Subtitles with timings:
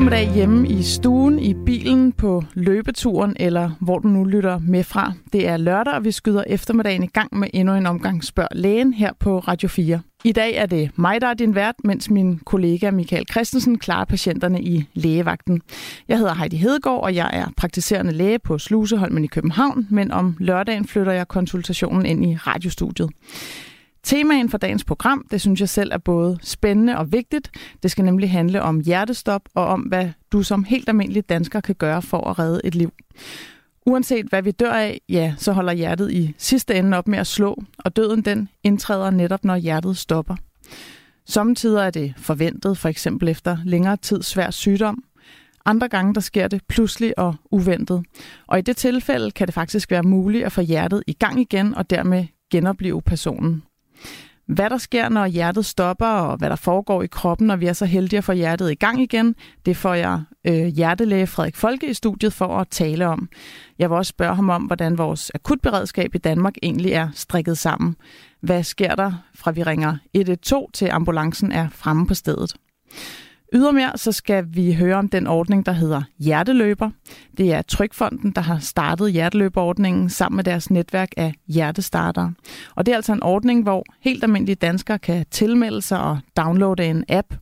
[0.00, 5.12] eftermiddag hjemme i stuen, i bilen, på løbeturen eller hvor du nu lytter med fra.
[5.32, 8.94] Det er lørdag, og vi skyder eftermiddagen i gang med endnu en omgang Spørg Lægen
[8.94, 10.00] her på Radio 4.
[10.24, 14.04] I dag er det mig, der er din vært, mens min kollega Michael Christensen klarer
[14.04, 15.62] patienterne i lægevagten.
[16.08, 20.36] Jeg hedder Heidi Hedegaard, og jeg er praktiserende læge på Sluseholmen i København, men om
[20.38, 23.10] lørdagen flytter jeg konsultationen ind i radiostudiet.
[24.02, 27.50] Temaen for dagens program, det synes jeg selv er både spændende og vigtigt.
[27.82, 31.74] Det skal nemlig handle om hjertestop og om, hvad du som helt almindelig dansker kan
[31.74, 32.92] gøre for at redde et liv.
[33.86, 37.26] Uanset hvad vi dør af, ja, så holder hjertet i sidste ende op med at
[37.26, 40.36] slå, og døden den indtræder netop, når hjertet stopper.
[41.26, 45.04] Samtidig er det forventet, for eksempel efter længere tid svær sygdom.
[45.64, 48.04] Andre gange der sker det pludselig og uventet.
[48.46, 51.74] Og i det tilfælde kan det faktisk være muligt at få hjertet i gang igen
[51.74, 53.62] og dermed genopleve personen.
[54.54, 57.72] Hvad der sker, når hjertet stopper, og hvad der foregår i kroppen, når vi er
[57.72, 59.34] så heldige at få hjertet i gang igen,
[59.66, 63.28] det får jeg øh, hjertelæge Frederik Folke i studiet for at tale om.
[63.78, 67.96] Jeg vil også spørge ham om, hvordan vores akutberedskab i Danmark egentlig er strikket sammen.
[68.40, 72.54] Hvad sker der fra vi ringer 112 til ambulancen er fremme på stedet?
[73.52, 76.90] Ydermere så skal vi høre om den ordning, der hedder Hjerteløber.
[77.36, 82.32] Det er Trykfonden, der har startet hjerteløberordningen sammen med deres netværk af hjertestartere.
[82.74, 86.86] Og det er altså en ordning, hvor helt almindelige danskere kan tilmelde sig og downloade
[86.86, 87.34] en app.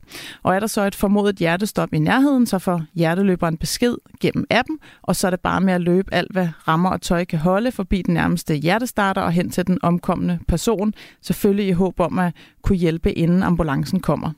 [0.43, 4.77] Og er der så et formodet hjertestop i nærheden, så får hjerteløberen besked gennem appen,
[5.01, 7.71] og så er det bare med at løbe alt, hvad rammer og tøj kan holde
[7.71, 12.33] forbi den nærmeste hjertestarter og hen til den omkommende person, selvfølgelig i håb om at
[12.61, 14.31] kunne hjælpe, inden ambulancen kommer.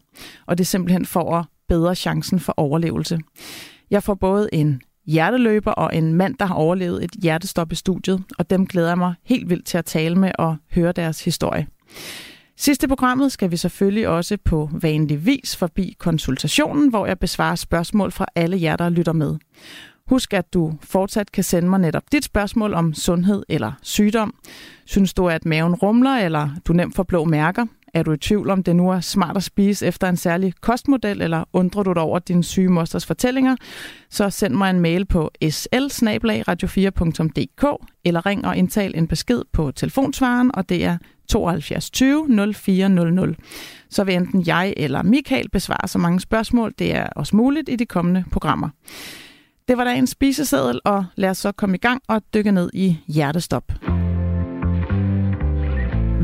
[0.46, 3.20] Og det er simpelthen for at bedre chancen for overlevelse.
[3.92, 8.24] Jeg får både en hjerteløber og en mand, der har overlevet et hjertestop i studiet,
[8.38, 11.68] og dem glæder jeg mig helt vildt til at tale med og høre deres historie.
[12.58, 18.12] Sidste programmet skal vi selvfølgelig også på vanlig vis forbi konsultationen, hvor jeg besvarer spørgsmål
[18.12, 19.36] fra alle jer, der lytter med.
[20.08, 24.34] Husk, at du fortsat kan sende mig netop dit spørgsmål om sundhed eller sygdom.
[24.86, 27.66] Synes du, at maven rumler, eller du nemt får blå mærker?
[27.94, 31.22] Er du i tvivl om, det nu er smart at spise efter en særlig kostmodel,
[31.22, 33.56] eller undrer du dig over din syge mosters fortællinger,
[34.10, 35.76] så send mig en mail på sl
[36.48, 40.98] radio 4dk eller ring og indtal en besked på telefonsvaren, og det er
[41.28, 43.36] 72 20 0400.
[43.90, 47.76] Så vil enten jeg eller Michael besvare så mange spørgsmål, det er også muligt i
[47.76, 48.70] de kommende programmer.
[49.68, 52.98] Det var dagens spiseseddel, og lad os så komme i gang og dykke ned i
[53.08, 53.72] hjertestop.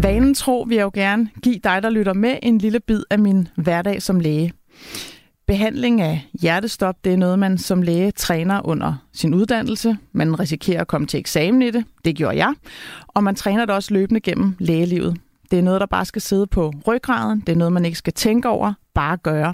[0.04, 3.20] Vanen tro vil jeg jo gerne give dig, der lytter med, en lille bid af
[3.20, 4.54] min hverdag som læge.
[5.48, 9.98] Behandling af hjertestop, det er noget, man som læge træner under sin uddannelse.
[10.12, 11.86] Man risikerer at komme til eksamen i det.
[12.06, 12.54] Det gjorde jeg.
[13.08, 15.18] Og man træner det også løbende gennem lægelivet.
[15.52, 17.40] Det er noget, der bare skal sidde på ryggraden.
[17.40, 19.54] Det er noget, man ikke skal tænke over, bare gøre.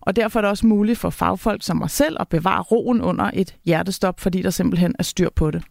[0.00, 3.30] Og derfor er det også muligt for fagfolk som mig selv at bevare roen under
[3.34, 5.62] et hjertestop, fordi der simpelthen er styr på det.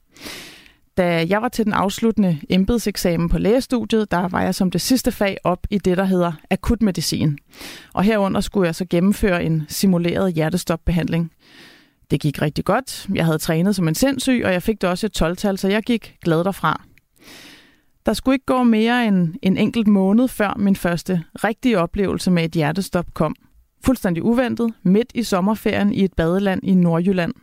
[0.97, 5.11] Da jeg var til den afsluttende embedseksamen på lægestudiet, der var jeg som det sidste
[5.11, 7.37] fag op i det, der hedder akutmedicin.
[7.93, 11.31] Og herunder skulle jeg så gennemføre en simuleret hjertestopbehandling.
[12.11, 13.07] Det gik rigtig godt.
[13.13, 15.83] Jeg havde trænet som en sindssyg, og jeg fik det også et 12-tal, så jeg
[15.83, 16.83] gik glad derfra.
[18.05, 22.43] Der skulle ikke gå mere end en enkelt måned, før min første rigtige oplevelse med
[22.43, 23.35] et hjertestop kom.
[23.85, 27.33] Fuldstændig uventet, midt i sommerferien i et badeland i Nordjylland.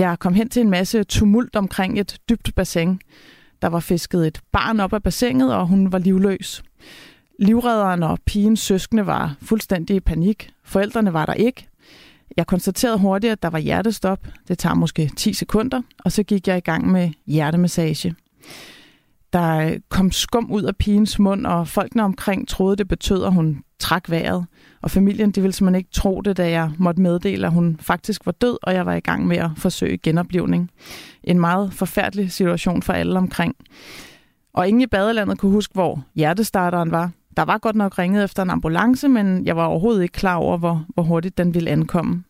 [0.00, 3.00] Jeg kom hen til en masse tumult omkring et dybt bassin.
[3.62, 6.62] Der var fisket et barn op af bassinet, og hun var livløs.
[7.38, 10.50] Livredderen og pigens søskende var fuldstændig i panik.
[10.64, 11.68] Forældrene var der ikke.
[12.36, 14.28] Jeg konstaterede hurtigt, at der var hjertestop.
[14.48, 18.14] Det tager måske 10 sekunder, og så gik jeg i gang med hjertemassage.
[19.32, 23.32] Der øh, kom skum ud af pigens mund, og folkene omkring troede, det betød, at
[23.32, 24.46] hun trak vejret.
[24.82, 28.26] Og familien, de ville simpelthen ikke tro det, da jeg måtte meddele, at hun faktisk
[28.26, 30.70] var død, og jeg var i gang med at forsøge genoplevning.
[31.24, 33.54] En meget forfærdelig situation for alle omkring.
[34.52, 37.10] Og ingen i badelandet kunne huske, hvor hjertestarteren var.
[37.36, 40.56] Der var godt nok ringet efter en ambulance, men jeg var overhovedet ikke klar over,
[40.56, 42.24] hvor, hvor hurtigt den ville ankomme.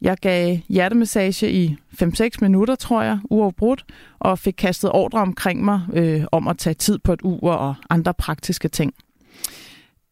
[0.00, 3.84] Jeg gav hjertemassage i 5-6 minutter, tror jeg, uafbrudt,
[4.18, 7.74] og fik kastet ordre omkring mig øh, om at tage tid på et ur og
[7.90, 8.94] andre praktiske ting.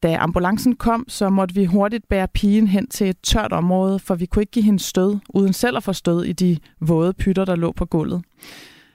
[0.02, 4.14] Da ambulancen kom, så måtte vi hurtigt bære pigen hen til et tørt område, for
[4.14, 7.44] vi kunne ikke give hende stød, uden selv at få stød i de våde pytter,
[7.44, 8.22] der lå på gulvet.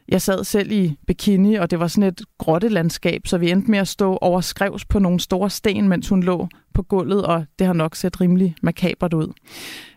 [0.07, 3.79] Jeg sad selv i bikini, og det var sådan et grottelandskab, så vi endte med
[3.79, 7.73] at stå overskrevs på nogle store sten, mens hun lå på gulvet, og det har
[7.73, 9.33] nok set rimelig makabert ud.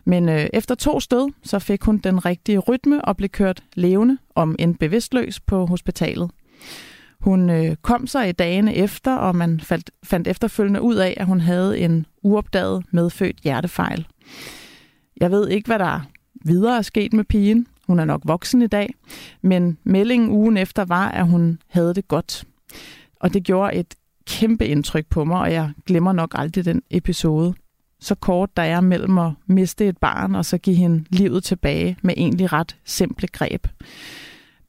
[0.05, 4.17] Men øh, efter to stød, så fik hun den rigtige rytme og blev kørt levende,
[4.35, 6.31] om en bevidstløs, på hospitalet.
[7.21, 11.25] Hun øh, kom så i dagene efter, og man fandt, fandt efterfølgende ud af, at
[11.25, 14.07] hun havde en uopdaget medfødt hjertefejl.
[15.21, 15.99] Jeg ved ikke, hvad der
[16.45, 17.67] videre er sket med pigen.
[17.87, 18.93] Hun er nok voksen i dag,
[19.41, 22.43] men meldingen ugen efter var, at hun havde det godt.
[23.15, 23.95] Og det gjorde et
[24.27, 27.53] kæmpe indtryk på mig, og jeg glemmer nok aldrig den episode.
[27.99, 31.97] Så kort der er mellem at miste et barn og så give hende livet tilbage
[32.01, 33.67] med egentlig ret simple greb.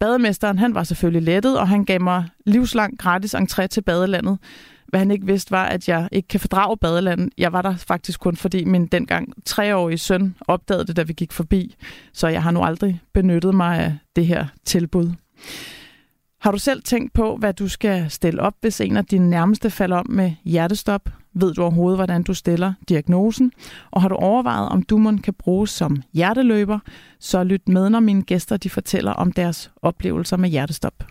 [0.01, 4.39] Bademesteren han var selvfølgelig lettet, og han gav mig livslang gratis entré til badelandet.
[4.87, 7.33] Hvad han ikke vidste var, at jeg ikke kan fordrage badelandet.
[7.39, 11.33] Jeg var der faktisk kun, fordi min dengang treårige søn opdagede det, da vi gik
[11.33, 11.77] forbi.
[12.13, 15.13] Så jeg har nu aldrig benyttet mig af det her tilbud.
[16.41, 19.71] Har du selv tænkt på, hvad du skal stille op, hvis en af dine nærmeste
[19.71, 21.20] falder om med hjertestop?
[21.35, 23.53] Ved du overhovedet, hvordan du stiller diagnosen?
[23.91, 26.79] Og har du overvejet, om Dumon kan bruges som hjerteløber?
[27.21, 31.05] Så lyt med, når mine gæster de fortæller om deres oplevelser med hjertestop.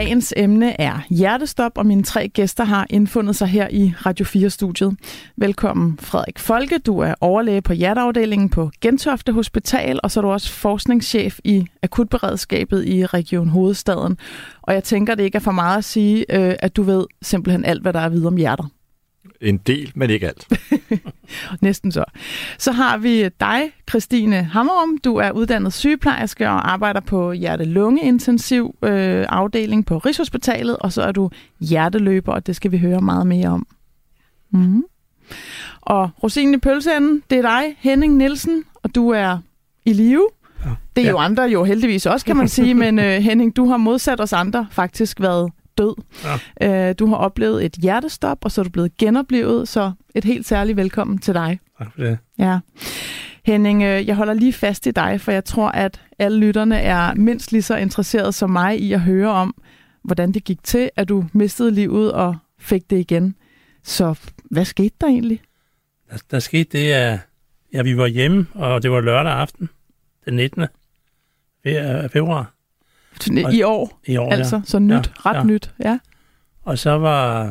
[0.00, 4.96] Dagens emne er hjertestop, og mine tre gæster har indfundet sig her i Radio 4-studiet.
[5.36, 10.30] Velkommen Frederik Folke, du er overlæge på hjerteafdelingen på Gentofte Hospital, og så er du
[10.30, 14.18] også forskningschef i akutberedskabet i Region Hovedstaden.
[14.62, 17.64] Og jeg tænker, det ikke er for meget at sige, øh, at du ved simpelthen
[17.64, 18.64] alt, hvad der er at vide om hjerter.
[19.40, 20.48] En del, men ikke alt.
[21.60, 22.04] Næsten så.
[22.58, 24.98] Så har vi dig, Christine Hammerum.
[24.98, 31.12] Du er uddannet sygeplejerske og arbejder på hjerte-lunge-intensiv øh, afdeling på Rigshospitalet, og så er
[31.12, 33.66] du hjerteløber, og det skal vi høre meget mere om.
[34.50, 34.84] Mm.
[35.80, 39.38] Og Rosine i pølseenden, det er dig, Henning Nielsen, og du er
[39.84, 40.28] i live.
[40.64, 40.70] Ja.
[40.96, 41.10] Det er ja.
[41.10, 44.32] jo andre jo heldigvis også, kan man sige, men øh, Henning, du har modsat os
[44.32, 45.94] andre faktisk været død.
[46.60, 46.88] Ja.
[46.88, 50.46] Øh, du har oplevet et hjertestop, og så er du blevet genoplevet, så et helt
[50.46, 51.60] særligt velkommen til dig.
[51.78, 52.18] Tak for det.
[52.38, 52.58] Ja.
[53.44, 57.14] Henning, øh, jeg holder lige fast i dig, for jeg tror, at alle lytterne er
[57.14, 59.54] mindst lige så interesserede som mig i at høre om,
[60.04, 63.34] hvordan det gik til, at du mistede livet og fik det igen.
[63.84, 64.14] Så
[64.50, 65.40] hvad skete der egentlig?
[66.10, 67.18] Der, der skete det, at
[67.72, 69.68] ja, vi var hjemme, og det var lørdag aften,
[70.24, 70.66] den 19.
[72.12, 72.59] februar.
[73.52, 74.00] I år?
[74.06, 74.62] I år, altså, ja.
[74.64, 75.44] så nyt, ja, ret ja.
[75.44, 75.98] nyt, ja.
[76.62, 77.46] Og så var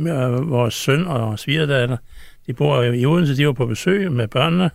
[0.00, 1.96] øh, vores søn og svigerdatter,
[2.46, 4.70] de bor i Odense, de var på besøg med børnene.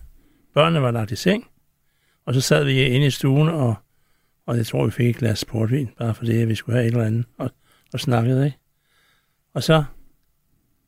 [0.53, 1.47] Børnene var lagt i seng,
[2.25, 3.75] og så sad vi inde i stuen, og,
[4.45, 7.05] og jeg tror, vi fik et glas portvin, bare fordi vi skulle have et eller
[7.05, 7.51] andet, og,
[7.93, 8.57] og snakkede, ikke?
[9.53, 9.83] Og så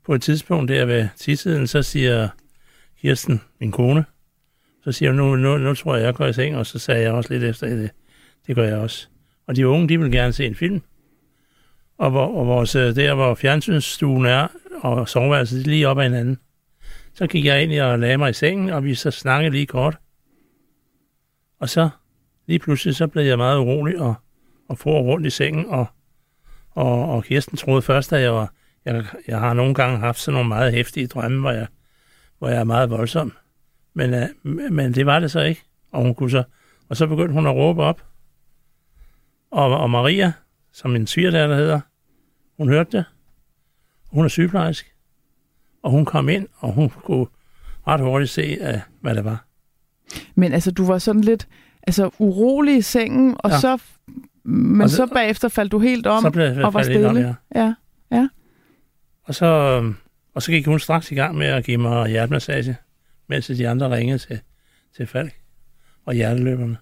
[0.05, 2.29] på et tidspunkt der ved tidstiden, så siger
[3.01, 4.05] Kirsten, min kone,
[4.83, 7.01] så siger hun, nu, nu, nu tror jeg, jeg går i seng, og så sagde
[7.01, 7.91] jeg også lidt efter det.
[8.47, 9.07] Det gør jeg også.
[9.47, 10.81] Og de unge, de vil gerne se en film.
[11.97, 14.47] Og, hvor, og vores, der, hvor fjernsynsstuen er,
[14.81, 16.37] og soveværelset lige op ad hinanden.
[17.13, 19.97] Så gik jeg ind og lagde mig i sengen, og vi så snakkede lige kort.
[21.59, 21.89] Og så
[22.47, 24.13] lige pludselig, så blev jeg meget urolig og,
[24.69, 25.85] og for rundt i sengen, og,
[26.71, 28.53] og, og Kirsten troede først, at jeg var,
[28.85, 31.67] jeg, jeg har nogle gange haft sådan nogle meget hæftige drømme, hvor jeg,
[32.39, 33.33] hvor jeg er meget voldsom.
[33.93, 34.27] Men, øh,
[34.71, 35.61] men det var det så ikke.
[35.91, 36.43] Og, hun kunne så,
[36.89, 38.01] og så begyndte hun at råbe op.
[39.55, 40.33] Og, og Maria,
[40.73, 41.79] som min svigerdatter hedder,
[42.57, 43.05] hun hørte det.
[44.11, 44.89] Hun er sygeplejerske.
[45.83, 47.27] Og hun kom ind, og hun kunne
[47.87, 49.45] ret hurtigt se, uh, hvad det var.
[50.35, 51.47] Men altså, du var sådan lidt
[51.83, 53.59] altså, urolig i sengen, og ja.
[53.59, 53.77] så,
[54.43, 57.09] men og så, så bagefter faldt du helt om så blev jeg og var stille.
[57.09, 57.35] Om, ja.
[57.55, 57.73] ja.
[58.11, 58.29] ja.
[59.23, 59.45] Og så,
[60.33, 62.77] og så gik hun straks i gang med at give mig hjertemassage,
[63.27, 64.39] mens de andre ringede til,
[64.95, 65.33] til Falk
[66.05, 66.77] og hjerteløberne.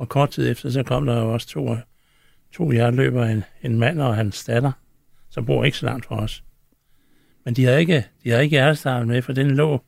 [0.00, 1.76] Og kort tid efter, så kom der jo også to,
[2.52, 4.72] to hjerteløbere, en, en mand og hans datter,
[5.30, 6.44] som bor ikke så langt fra os.
[7.44, 9.84] Men de havde ikke, de havde ikke hjertestarten med, for den lå,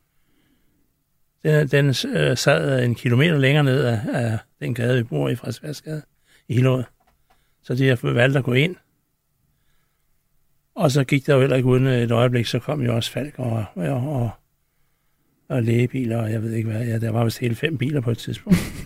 [1.43, 5.35] den, den øh, sad en kilometer længere ned af, af den gade, vi bor i,
[5.35, 6.01] fra Sværsgade
[6.47, 6.83] i Hillerød.
[7.63, 8.75] Så de har valgt at gå ind.
[10.75, 13.11] Og så gik der jo heller ikke uden øh, et øjeblik, så kom jo også
[13.11, 14.29] Falk og, og, og,
[15.49, 16.85] og lægebiler, og jeg ved ikke hvad.
[16.85, 18.82] Ja, der var vist hele fem biler på et tidspunkt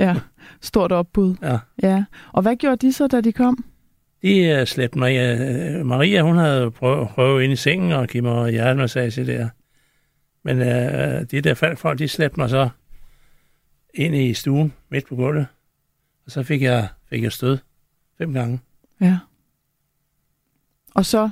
[0.00, 0.16] ja
[0.60, 1.36] stort opbud.
[1.42, 1.58] Ja.
[1.82, 2.04] ja.
[2.32, 3.64] Og hvad gjorde de så, da de kom?
[4.22, 5.40] De uh, slæbte mig.
[5.80, 9.48] Uh, Maria, hun havde prøvet, prøvet ind i sengen og give mig hjertemassage der.
[10.44, 12.68] Men uh, de der folk, de slæbte mig så
[13.94, 15.46] ind i stuen midt på gulvet.
[16.26, 17.58] Og så fik jeg, fik jeg stød
[18.18, 18.60] fem gange.
[19.00, 19.18] Ja.
[20.94, 21.30] Og så?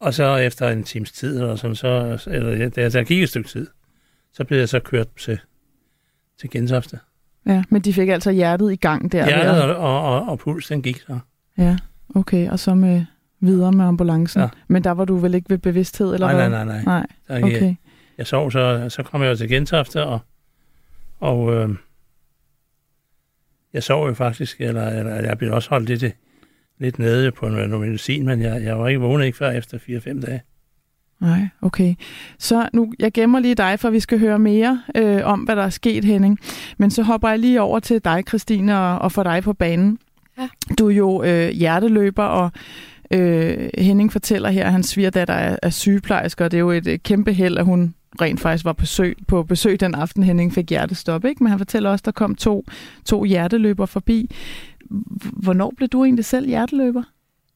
[0.00, 3.48] Og så efter en times tid, eller sådan, så, eller der, der gik et stykke
[3.48, 3.66] tid,
[4.32, 5.40] så blev jeg så kørt til,
[6.38, 6.98] til Gentofte.
[7.46, 9.26] Ja, men de fik altså hjertet i gang der.
[9.26, 11.18] Hjertet og, og, og, og puls, den gik så.
[11.58, 11.76] Ja,
[12.14, 12.50] okay.
[12.50, 13.04] Og så med
[13.40, 14.40] videre med ambulancen.
[14.40, 14.48] Ja.
[14.68, 16.50] Men der var du vel ikke ved bevidsthed, eller nej, hvad?
[16.50, 17.06] Nej, nej, nej.
[17.28, 17.42] nej.
[17.42, 17.62] Okay.
[17.62, 17.76] Jeg,
[18.18, 20.18] jeg sov, så, så kom jeg til Gentofte, og,
[21.20, 21.68] og øh,
[23.72, 26.14] jeg sov jo faktisk, eller, eller jeg blev også holdt lidt,
[26.78, 30.26] lidt nede på noget medicin, men jeg, jeg var ikke vågnet ikke før efter 4-5
[30.26, 30.42] dage.
[31.20, 31.94] Nej, okay.
[32.38, 35.62] Så nu, jeg gemmer lige dig, for vi skal høre mere øh, om, hvad der
[35.62, 36.38] er sket, Henning.
[36.78, 39.98] Men så hopper jeg lige over til dig, Christine, og, og får dig på banen.
[40.38, 40.48] Ja.
[40.78, 42.50] Du er jo øh, hjerteløber, og
[43.10, 46.86] øh, Henning fortæller her, at hans svigerdatter er, er sygeplejerske, og det er jo et,
[46.86, 50.54] et kæmpe held, at hun rent faktisk var på besøg, på besøg den aften, Henning
[50.54, 51.24] fik hjertestop.
[51.24, 51.44] Ikke?
[51.44, 52.64] Men han fortæller også, at der kom to,
[53.04, 54.30] to hjerteløber forbi.
[55.32, 57.02] Hvornår blev du egentlig selv hjerteløber?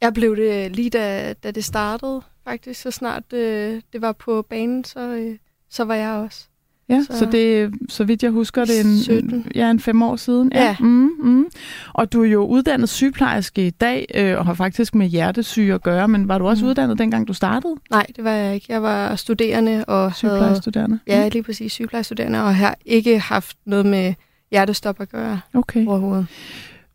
[0.01, 2.81] Jeg blev det lige da, da det startede, faktisk.
[2.83, 5.37] Så snart øh, det var på banen, så, øh,
[5.71, 6.45] så var jeg også.
[6.89, 9.47] Ja, så, så det så vidt jeg husker, det er en, 17.
[9.55, 10.53] ja, en fem år siden.
[10.55, 10.77] Ja.
[10.81, 11.47] Mm, mm.
[11.95, 15.83] Og du er jo uddannet sygeplejerske i dag, øh, og har faktisk med hjertesyge at
[15.83, 16.71] gøre, men var du også Mm.
[16.71, 17.75] uddannet dengang du startede?
[17.91, 18.67] Nej, det var jeg ikke.
[18.69, 20.99] Jeg var studerende og havde, Sygeplejestuderende?
[21.07, 24.15] ja, lige præcis sygeplejestuderende, og har ikke haft noget med
[24.51, 25.87] hjertestop at gøre Okay.
[25.87, 26.27] overhovedet.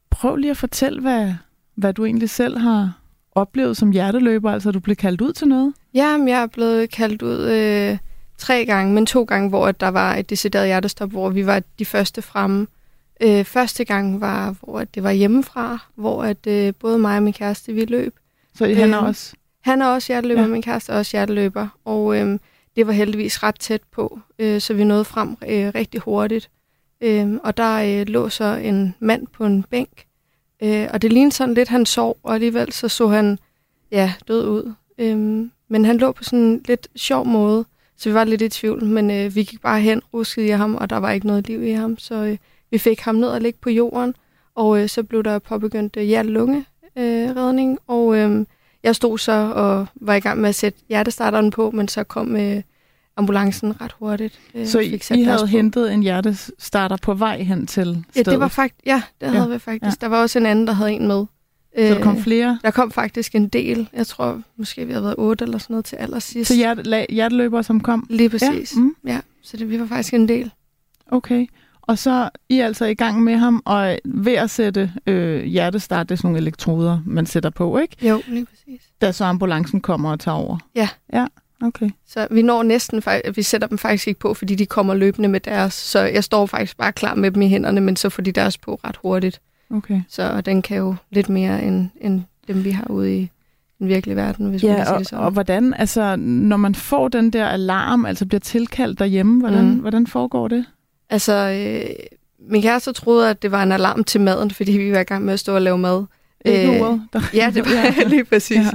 [0.09, 1.33] Prøv lige at fortælle, hvad,
[1.75, 2.93] hvad du egentlig selv har
[3.35, 5.73] oplevet som hjerteløber, altså du blev kaldt ud til noget?
[5.93, 7.97] Jamen, jeg er blevet kaldt ud øh,
[8.37, 11.85] tre gange, men to gange, hvor der var et decideret hjertestop, hvor vi var de
[11.85, 12.67] første fremme.
[13.21, 17.33] Øh, første gang var, hvor det var hjemmefra, hvor at, øh, både mig og min
[17.33, 18.15] kæreste, vi løb.
[18.55, 19.33] Så øh, han er Øhm, også...
[19.61, 20.47] Han er også hjerteløber, Ja.
[20.47, 20.51] ja.
[20.51, 22.39] min kæreste er også hjerteløber, og øh,
[22.75, 26.49] det var heldigvis ret tæt på, øh, så vi nåede frem øh, rigtig hurtigt.
[27.01, 30.05] Øh, og der øh, lå så en mand på en bænk,
[30.63, 33.39] øh, og det lignede sådan lidt, han sov, og alligevel så så han
[33.91, 34.73] ja, død ud.
[34.97, 35.17] Øh,
[35.67, 37.65] men han lå på sådan en lidt sjov måde,
[37.97, 40.75] så vi var lidt i tvivl, men øh, vi gik bare hen, ruskede i ham,
[40.75, 42.37] og der var ikke noget liv i ham, så øh,
[42.71, 44.15] vi fik ham ned og ligge på jorden,
[44.55, 46.65] og øh, så blev der påbegyndt øh, hjerte-lunge
[46.97, 48.45] øh, redning, og øh,
[48.83, 52.35] jeg stod så og var i gang med at sætte hjertestarteren på, men så kom
[52.35, 52.61] øh,
[53.17, 54.39] ambulancen ret hurtigt.
[54.55, 55.45] Øh, Så fik I havde på.
[55.45, 58.25] hentet en hjertestarter på vej hen til Ja, stedet?
[58.31, 60.01] det var faktisk, ja, det havde Ja, vi faktisk.
[60.01, 61.25] Der var også en anden, der havde en med.
[61.77, 63.89] Så der kom Øh, flere der kom faktisk en del.
[63.93, 66.47] Jeg tror, måske vi havde været otte eller sådan noget til allersidst.
[66.47, 68.07] til hjerte, hjerteløbere, som kom?
[68.09, 68.75] Lige præcis.
[68.75, 68.95] Ja, mm.
[69.07, 70.51] Ja, så det, vi var faktisk en del.
[71.07, 71.47] Okay.
[71.81, 76.09] Og så I er altså i gang med ham, og ved at sætte øh, hjertestart,
[76.09, 78.07] det er sådan nogle elektroder, man sætter på, ikke?
[78.07, 78.81] Jo, lige præcis.
[79.01, 80.57] Da så ambulancen kommer og tager over.
[80.75, 80.89] Ja.
[81.13, 81.25] Ja,
[81.63, 81.89] okay.
[82.07, 83.03] Så vi når næsten,
[83.35, 85.73] vi sætter dem faktisk ikke på, fordi de kommer løbende med deres.
[85.73, 88.57] Så jeg står faktisk bare klar med dem i hænderne, men så får de deres
[88.57, 89.41] på ret hurtigt.
[89.69, 90.01] okay.
[90.09, 93.29] Så den kan jo lidt mere end, end dem, vi har ude i
[93.79, 95.25] den virkelige verden, hvis man kan Ja, sige og, det sådan.
[95.25, 99.75] og hvordan, altså, når man får den der alarm, altså bliver tilkaldt derhjemme, hvordan, Mm.
[99.75, 100.65] hvordan foregår det?
[101.09, 101.89] Altså, øh,
[102.49, 105.25] min kæreste troede, at det var en alarm til maden, fordi vi var i gang
[105.25, 106.05] med at stå og lave mad.
[106.45, 107.07] Ikke Øh, ordet?
[107.13, 108.57] Der, Ja, det var lige præcis.
[108.57, 108.69] Ja.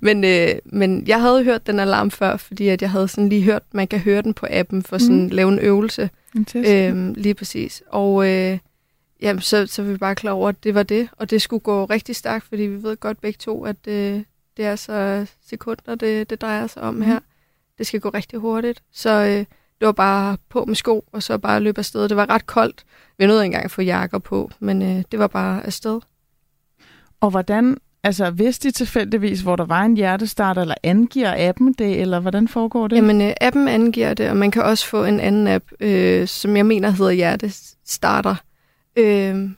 [0.00, 3.42] Men, øh, men jeg havde hørt den alarm før, fordi at jeg havde sådan lige
[3.42, 5.22] hørt, man kan høre den på appen for sådan Mm.
[5.22, 5.28] mm.
[5.28, 6.10] lave en øvelse.
[6.36, 6.70] En test.
[6.70, 7.82] Øhm, lige præcis.
[7.88, 8.58] Og øh,
[9.22, 11.08] jamen, så, så vi bare klar over, at det var det.
[11.16, 14.20] Og det skulle gå rigtig stærkt, fordi vi ved godt begge to, at øh,
[14.56, 17.02] det er så sekunder, det, det drejer sig om Mhm.
[17.02, 17.18] her.
[17.78, 18.82] Det skal gå rigtig hurtigt.
[18.92, 19.44] Så øh,
[19.80, 22.08] det var bare på med sko, og så bare løbe afsted.
[22.08, 22.84] Det var ret koldt.
[23.18, 26.00] Vi nåede ikke engang at få jakker på, men øh, det var bare afsted.
[27.20, 32.00] Og hvordan, altså vidste de tilfældigvis, hvor der var en hjertestarter, eller angiver appen det,
[32.00, 32.96] eller hvordan foregår det?
[32.96, 36.56] Jamen, øh, appen angiver det, og man kan også få en anden app, øh, som
[36.56, 38.34] jeg mener hedder Hjertestarter.
[38.96, 39.50] Øh,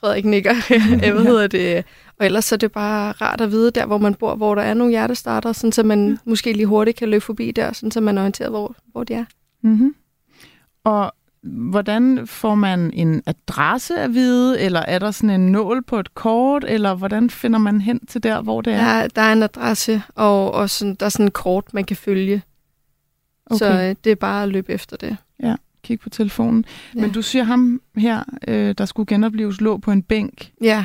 [0.00, 0.54] Frederik nikker.
[1.12, 1.84] Hvad hedder det?
[2.18, 4.62] Og ellers så er det bare rart at vide der, hvor man bor, hvor der
[4.62, 8.00] er nogle hjertestarter, sådan så man måske lige hurtigt kan løbe forbi der, sådan så
[8.00, 9.24] man er orienteret, hvor, hvor de er.
[9.62, 9.94] Mm-hmm.
[10.84, 15.98] Og hvordan får man en adresse at vide, eller er der sådan en nål på
[15.98, 19.00] et kort, eller hvordan finder man hen til der, hvor det er?
[19.00, 21.96] Der, der er en adresse, og, og sådan, der er sådan en kort, man kan
[21.96, 22.42] følge.
[23.46, 23.58] Okay.
[23.58, 25.16] Så øh, det er bare at løbe efter det.
[25.82, 26.64] Kig på telefonen.
[26.94, 27.00] Ja.
[27.00, 30.52] Men du siger ham her, øh, der skulle genopleves, lå på en bænk.
[30.62, 30.84] Ja,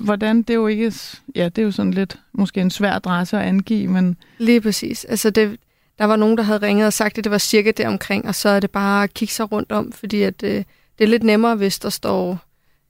[0.00, 0.92] Hvordan, det er jo ikke,
[1.34, 5.04] ja, det er jo sådan lidt, måske en svær adresse at angive, men Lige præcis.
[5.04, 5.56] Altså det,
[5.98, 8.34] der var nogen, der havde ringet og sagt, at det var cirka der omkring, og
[8.34, 10.50] så er det bare at kigge sig rundt om, fordi at, øh,
[10.98, 12.38] det er lidt nemmere, hvis der står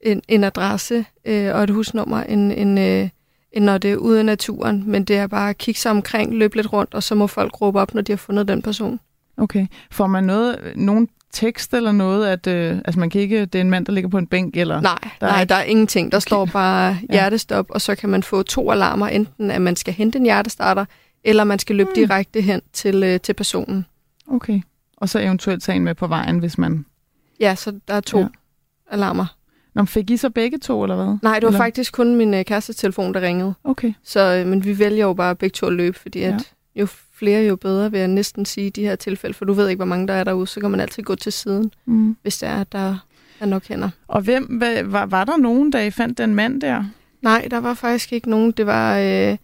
[0.01, 3.09] en, en adresse øh, og et husnummer, end, end, øh,
[3.51, 4.83] end når det er ude i naturen.
[4.87, 7.61] Men det er bare at kigge sig omkring, løbe lidt rundt, og så må folk
[7.61, 8.99] råbe op, når de har fundet den person.
[9.37, 9.67] okay.
[9.91, 13.61] Får man noget, nogen tekst eller noget, at øh, altså man kan ikke, det er
[13.61, 14.81] en mand, der ligger på en bænk, eller?
[14.81, 16.11] Nej, Der er nej, ikke- der er ingenting.
[16.11, 16.21] Der Okay.
[16.27, 20.17] står bare hjertestop, og så kan man få to alarmer, enten at man skal hente
[20.19, 20.85] en hjertestarter,
[21.25, 21.93] eller man skal løbe Mm.
[21.95, 23.85] direkte hen til, øh, til personen.
[24.27, 24.61] Okay.
[24.97, 26.85] Og så eventuelt tage en med på vejen, hvis man...
[27.39, 28.27] Ja, så der er to Ja.
[28.91, 29.25] alarmer.
[29.73, 31.17] Nå, fik I så begge to, eller hvad?
[31.21, 33.53] Nej, det var Eller- faktisk kun min øh, kærestes telefon, der ringede.
[33.63, 33.93] Okay.
[34.03, 36.27] Så, øh, men vi vælger jo bare begge to at løbe, fordi Ja.
[36.35, 39.53] at jo flere, jo bedre, vil jeg næsten sige i de her tilfælde, for du
[39.53, 42.17] ved ikke, hvor mange der er derude, så kan man altid gå til siden, Mm.
[42.21, 42.97] hvis det er, der
[43.39, 43.89] er nok hænder.
[44.07, 46.83] Og hvem, hvad, var, var der nogen, der I fandt den mand der?
[47.21, 48.51] Nej, der var faktisk ikke nogen.
[48.51, 49.37] Det var, øh,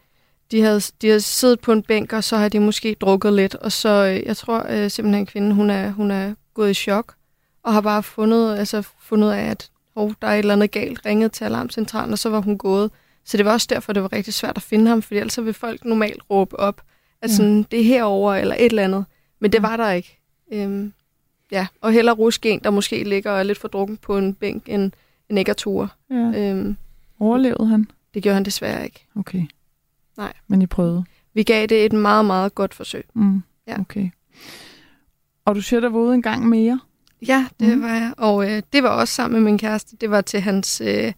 [0.51, 3.55] de havde, de havde siddet på en bænk, og så har de måske drukket lidt,
[3.55, 7.13] og så, øh, jeg tror øh, simpelthen, kvinden, hun er, hun er gået i chok,
[7.63, 11.05] og har bare fundet, altså, fundet af, at oh, der er et eller andet galt,
[11.05, 12.91] ringet til alarmcentralen, og så var hun gået.
[13.25, 15.53] Så det var også derfor, det var rigtig svært at finde ham, fordi ellers vil
[15.53, 16.81] folk normalt råbe op,
[17.21, 17.63] at sådan, ja.
[17.71, 19.05] det er herover eller et eller andet.
[19.39, 20.19] Men det var der ikke.
[20.51, 20.93] Øhm,
[21.51, 24.33] ja, og heller ruske en, der måske ligger og er lidt for drukken på en
[24.33, 24.91] bænk, end,
[25.29, 25.87] end ikke at ture.
[26.09, 26.15] Ja.
[26.15, 26.77] Øhm,
[27.19, 27.87] Overlevede han?
[28.13, 29.05] det gjorde han desværre ikke.
[29.15, 29.43] Okay.
[30.17, 30.33] Nej.
[30.47, 31.05] Men I prøvede?
[31.33, 33.05] Vi gav det et meget, meget godt forsøg.
[33.13, 33.43] Mm.
[33.67, 33.79] Ja.
[33.79, 34.09] Okay.
[35.45, 36.79] Og du siger, der var ude en gang mere?
[37.27, 37.83] Ja, det mm.
[37.83, 38.13] var jeg.
[38.17, 39.97] Og øh, det var også sammen med min kæreste.
[39.97, 41.13] Det var til hans øh,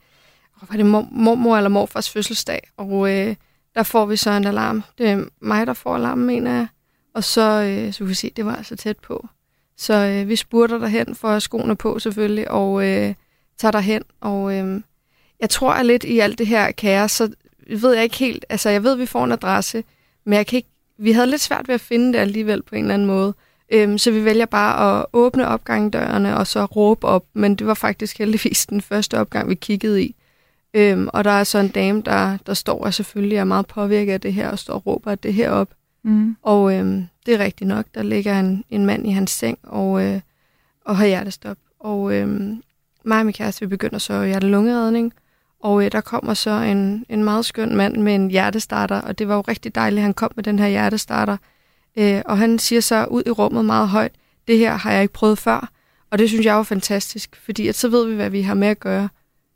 [0.70, 2.70] var det mor, mormor eller morfars fødselsdag.
[2.78, 3.36] Og øh,
[3.76, 4.84] der får vi så en alarm.
[4.98, 6.68] Det er mig, der får alarmen, mener jeg.
[7.14, 9.28] Og så, øh, så kan vi se, det var altså tæt på.
[9.78, 13.14] Så øh, vi spurter derhen for skoene på selvfølgelig, og øh,
[13.58, 14.04] tager derhen.
[14.22, 14.82] Og øh,
[15.40, 17.34] jeg tror at lidt i alt det her kaos, så
[17.68, 19.84] ved jeg ikke helt, altså jeg ved, at vi får en adresse,
[20.26, 22.82] men jeg kan ikke, vi havde lidt svært ved at finde det alligevel på en
[22.82, 23.34] eller anden måde.
[23.72, 27.74] Øhm, så vi vælger bare at åbne opgangdørene og så råbe op, men det var
[27.74, 30.16] faktisk heldigvis den første opgang, vi kiggede i.
[30.74, 34.14] Øhm, og der er så en dame, der, der står og selvfølgelig er meget påvirket
[34.14, 35.70] af det her, og står og råber det her op.
[36.04, 36.36] Mm.
[36.42, 40.04] Og øhm, det er rigtigt nok, der ligger en, en mand i hans seng og,
[40.04, 40.20] øh,
[40.86, 41.58] og har hjertestop.
[41.80, 42.62] Og øhm,
[43.04, 45.14] mig og min kæreste, vi begynder så hjerte-lungeredning,
[45.64, 49.28] og øh, der kommer så en, en meget skøn mand med en hjertestarter, og det
[49.28, 51.38] var jo rigtig dejligt, at han kom med den her hjertestarter.
[51.98, 54.12] Øh, og han siger så ud i rummet meget højt,
[54.48, 55.70] det her har jeg ikke prøvet før.
[56.12, 58.68] Og det synes jeg var fantastisk, fordi at så ved vi, hvad vi har med
[58.68, 59.10] at gøre.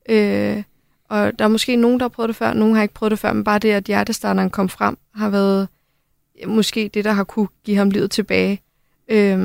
[0.09, 0.63] Øh,
[1.09, 3.19] og der er måske nogen, der har prøvet det før, nogen har ikke prøvet det
[3.19, 5.67] før, men bare det, at hjertestarteren kom frem, har været
[6.47, 8.61] måske det, der har kunne give ham livet tilbage.
[9.07, 9.39] Øh,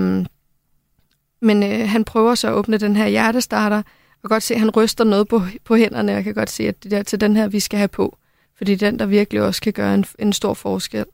[1.41, 3.83] men øh, han prøver så at åbne den her hjertestarter,
[4.25, 6.69] og godt se, at han ryster noget på, på hænderne, og jeg kan godt se,
[6.69, 8.17] at det er til den her, vi skal have på.
[8.57, 11.05] Fordi det er den, der virkelig også kan gøre en, en stor forskel.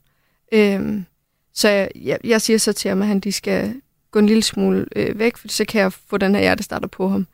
[0.51, 1.05] Øhm,
[1.53, 3.73] så jeg, jeg, jeg siger så til ham, at han de skal
[4.11, 7.09] gå en lille smule øh, væk, for så kan jeg få den her hjertestarter på
[7.09, 7.27] ham.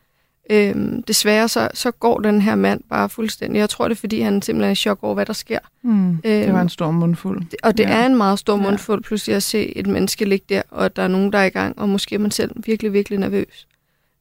[0.50, 3.58] Øhm, desværre så, så går den her mand bare fuldstændig.
[3.58, 5.58] Jeg tror, det er, fordi han simpelthen er i chok over, hvad der sker.
[5.82, 6.16] Mm.
[6.24, 7.42] Det Øhm, var en stor mundfuld.
[7.62, 7.90] Og det Ja.
[8.02, 11.08] er en meget stor mundfuld, pludselig at se et menneske ligge der, og der er
[11.08, 13.66] nogen, der er i gang, og måske er man selv virkelig, virkelig nervøs.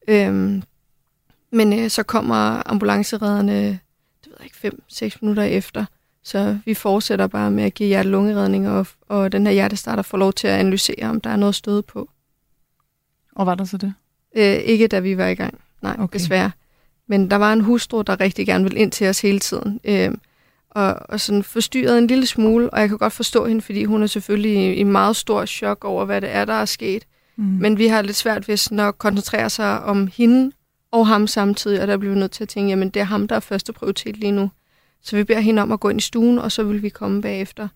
[0.07, 0.63] Øhm,
[1.51, 3.79] men øh, så kommer ambulanceredderne,
[4.23, 5.85] det ved jeg ikke, 5-6 minutter efter,
[6.23, 10.33] så vi fortsætter bare med at give hjerte-lungeredning, og, og den her hjertestarter får lov
[10.33, 12.09] til at analysere, om der er noget stød på.
[13.35, 13.93] Og var der så det?
[14.35, 16.19] Øh, ikke da vi var i gang, nej, Okay.
[16.19, 16.51] desværre.
[17.07, 19.79] Men der var en hustru, der rigtig gerne ville ind til os hele tiden.
[19.83, 20.11] Øh,
[20.69, 24.03] og, og sådan forstyrret en lille smule, og jeg kan godt forstå hende, fordi hun
[24.03, 27.05] er selvfølgelig i, i meget stor chok over, hvad det er, der er sket.
[27.35, 27.43] Mm.
[27.43, 30.51] Men vi har lidt svært ved sådan at koncentrere sig om hende
[30.95, 33.27] og ham samtidig, og der bliver vi nødt til at tænke, jamen det er ham,
[33.27, 34.51] der er første prioritet lige nu.
[35.01, 37.21] Så vi beder hende om at gå ind i stuen, og så vil vi komme
[37.21, 37.67] bagefter.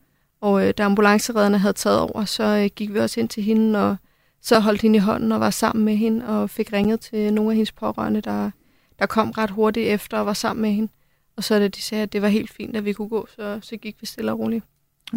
[0.41, 3.89] Og øh, da ambulanceredderne havde taget over, så øh, gik vi også ind til hende,
[3.89, 3.95] og
[4.41, 7.51] så holdt hende i hånden og var sammen med hende, og fik ringet til nogle
[7.51, 8.51] af hendes pårørende, der,
[8.99, 10.91] der kom ret hurtigt efter og var sammen med hende.
[11.38, 13.60] Og så da de sagde, at det var helt fint, at vi kunne gå, så,
[13.62, 14.65] så gik vi stille og roligt.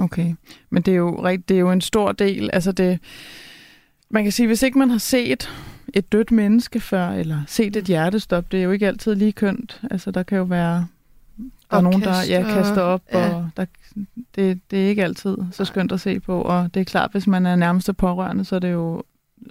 [0.01, 0.35] Okay,
[0.71, 2.51] men det er jo det er jo en stor del.
[2.53, 2.99] Altså det,
[4.11, 5.51] man kan sige, hvis ikke man har set
[5.95, 9.81] et dødt menneske før, eller set et hjertestop, det er jo ikke altid lige kønt.
[9.91, 10.87] Altså der kan jo være
[11.71, 13.35] der er nogen, der ja, kaster op, og- ja.
[13.35, 13.65] og der,
[14.35, 16.43] det, det er ikke altid så skønt at se på.
[16.43, 19.03] Og det er klart, hvis man er nærmeste pårørende, så er det jo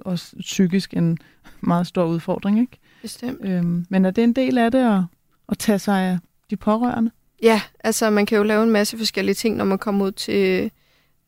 [0.02, 1.18] også psykisk en
[1.62, 2.60] meget stor udfordring.
[2.60, 2.78] Ikke?
[3.02, 3.40] Bestemt.
[3.44, 5.02] Øhm, men er det en del af det at,
[5.50, 6.18] at tage sig af
[6.50, 7.12] de pårørende?
[7.44, 10.72] Ja, altså man kan jo lave en masse forskellige ting, når man kommer ud til,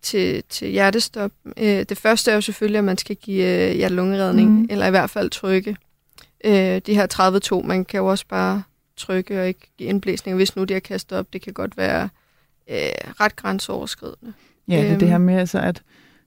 [0.03, 1.31] til, til hjertestop.
[1.57, 4.67] Øh, det første er jo selvfølgelig, at man skal give øh, hjertelungeredning, mm.
[4.69, 5.75] eller i hvert fald trykke.
[6.45, 8.63] Øh, de her 32, man kan jo også bare
[8.97, 11.33] trykke og ikke give indblæsning, hvis nu de har kastet op.
[11.33, 12.09] Det kan godt være
[12.69, 12.77] øh,
[13.19, 14.33] ret grænseoverskridende.
[14.67, 15.11] Ja, det er det Øhm.
[15.11, 15.81] her med, altså, at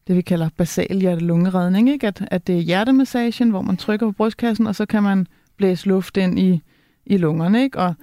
[0.07, 2.07] det vi kalder basal hjerte-lungeredning, ikke?
[2.07, 5.87] At, at det er hjertemassagen, hvor man trykker på brystkassen, og så kan man blæse
[5.87, 6.63] luft ind i,
[7.07, 7.63] i lungerne.
[7.63, 7.79] Ikke?
[7.79, 7.95] Og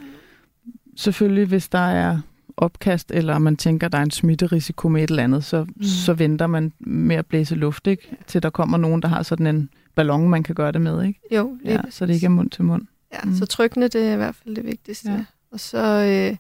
[0.98, 2.20] selvfølgelig, hvis der er
[2.58, 5.84] opkast, eller man tænker, der er en smitterisiko med et eller andet, så, mm.
[5.84, 8.16] så venter man med at blæse luft, ikke?
[8.28, 11.04] til der kommer nogen, der har sådan en ballon, man kan gøre det med.
[11.06, 11.20] Ikke?
[11.32, 12.82] Jo, lige Ja, så det ikke er mund til mund.
[13.14, 13.36] Ja, Mm.
[13.36, 15.12] så trykkene, det er i hvert fald det vigtigste.
[15.12, 15.26] Ja.
[15.52, 16.38] Og så, øh,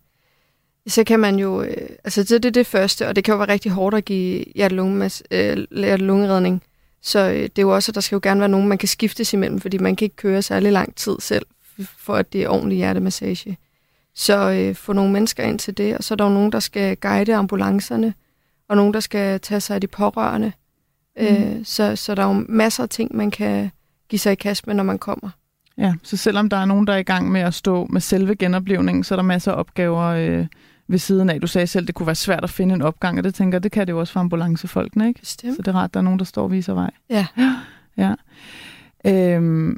[0.87, 3.37] så kan man jo, øh, altså det, det er det første, og det kan jo
[3.37, 4.45] være rigtig hårdt at give øh,
[5.75, 6.63] hjertelungeredning.
[7.01, 8.87] Så øh, det er jo også, at der skal jo gerne være nogen, man kan
[8.87, 11.45] skiftes imellem, fordi man kan ikke køre særlig lang tid selv,
[11.97, 13.57] for at det er ordentlig hjertemassage.
[14.15, 16.59] Så øh, få nogle mennesker ind til det, og så er der jo nogen, der
[16.59, 18.13] skal guide ambulancerne,
[18.67, 20.51] og nogen, der skal tage sig af de pårørende.
[21.19, 21.25] Mm.
[21.25, 23.71] Øh, så, så der er jo masser af ting, man kan
[24.09, 25.29] give sig i kast med, når man kommer.
[25.77, 28.35] Ja, så selvom der er nogen, der er i gang med at stå med selve
[28.35, 30.47] genoplevningen, så er der masser af opgaver, øh,
[30.87, 31.41] ved siden af.
[31.41, 33.71] Du sagde selv, det kunne være svært at finde en opgang, og det tænker det
[33.71, 35.19] kan det jo også for ambulancefolkene, ikke?
[35.19, 35.55] Bestemt.
[35.55, 36.91] Så det er rart, der er nogen, der står og viser vej.
[37.09, 37.27] Ja.
[37.97, 38.13] Ja.
[39.05, 39.77] Øhm,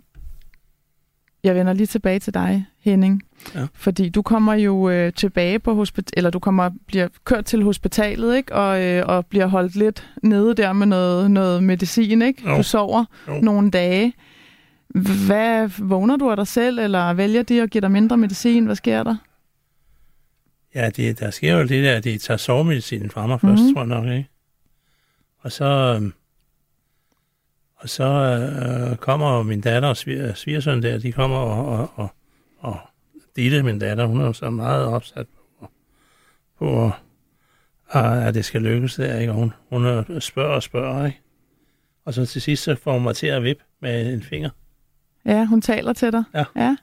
[1.43, 3.23] jeg vender lige tilbage til dig, Henning.
[3.55, 3.67] Ja.
[3.73, 8.37] Fordi du kommer jo øh, tilbage på hospital, eller du kommer bliver kørt til hospitalet,
[8.37, 8.55] ikke?
[8.55, 12.49] Og, øh, og bliver holdt lidt nede der med noget, noget medicin, ikke?
[12.49, 12.57] Jo.
[12.57, 13.33] Du sover Jo.
[13.41, 14.13] nogle dage.
[15.27, 18.65] Hvad vågner du af dig selv, eller vælger de at give dig mindre medicin?
[18.65, 19.15] Hvad sker der?
[20.75, 23.73] Ja, det, der sker jo det der, at de tager sovemedicinen fra mig først, Mhm.
[23.73, 24.29] tror jeg nok, ikke?
[25.39, 26.13] Og så, øhm,
[27.75, 29.97] og så øh, kommer min datter og
[30.37, 32.09] svigersøn der, de kommer og, og, og,
[32.65, 32.77] og
[33.35, 35.27] Ditte, min datter, hun er så meget opsat
[35.59, 35.67] på,
[36.59, 36.91] på
[37.89, 39.31] at, at det skal lykkes der, ikke?
[39.31, 41.19] Og hun, hun er- spørger og spørger, ikke?
[42.05, 44.49] Og så til sidst, så får hun mig til at vippe med en finger.
[45.25, 46.23] Ja, hun taler til dig.
[46.33, 46.43] Ja.
[46.55, 46.75] ja.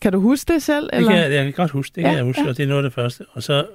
[0.00, 0.84] Kan du huske det selv?
[0.86, 1.10] Det Eller?
[1.10, 2.48] kan, jeg, jeg kan godt huske, det Ja, kan jeg huske, ja.
[2.48, 3.26] og det er noget af det første.
[3.32, 3.66] Og så,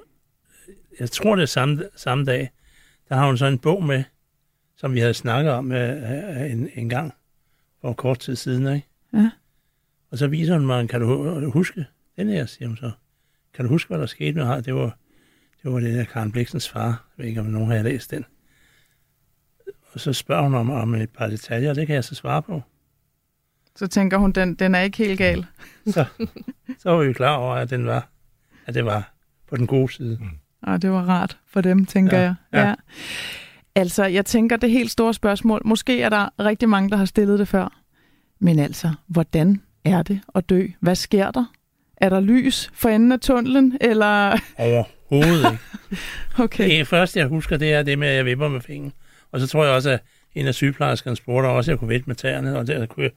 [0.99, 2.49] jeg tror det er samme, samme dag,
[3.09, 4.03] der har hun så en bog med,
[4.77, 7.13] som vi havde snakket om øh, en, en gang
[7.81, 8.87] for kort tid siden, ikke?
[9.13, 9.29] Ja.
[10.11, 11.85] Og så viser hun mig, kan du hu- huske
[12.17, 12.91] den her, siger hun så.
[13.53, 14.61] Kan du huske, hvad der skete med her?
[14.61, 14.97] Det var,
[15.63, 16.85] det var det der Karen Bliksens far.
[16.87, 18.25] Jeg ved ikke, om nogen har læst den.
[19.93, 22.41] Og så spørger hun om, om et par detaljer, og det kan jeg så svare
[22.41, 22.61] på.
[23.75, 25.45] Så tænker hun, den, den er ikke helt gal.
[25.85, 26.05] Så,
[26.79, 28.09] så var vi jo klar over, at, den var,
[28.65, 29.13] at det var
[29.49, 30.19] på den gode side.
[30.61, 32.35] Og det var rart for dem, tænker Ja, jeg.
[32.53, 32.75] ja.
[33.75, 37.39] Altså, jeg tænker, det helt store spørgsmål, måske er der rigtig mange, der har stillet
[37.39, 37.81] det før.
[38.39, 40.67] Men altså, hvordan er det at dø?
[40.79, 41.45] Hvad sker der?
[41.97, 44.39] Er der lys for enden af tunnelen, eller...
[44.57, 45.63] Overhovedet ikke.
[46.43, 46.79] Okay.
[46.79, 48.93] Det første, jeg husker, det er det med, at jeg vipper med fingeren.
[49.31, 49.99] Og så tror jeg også, at
[50.35, 53.11] en af sygeplejerskerne spurgte også, at jeg kunne vippe med tæerne, og der kunne jeg,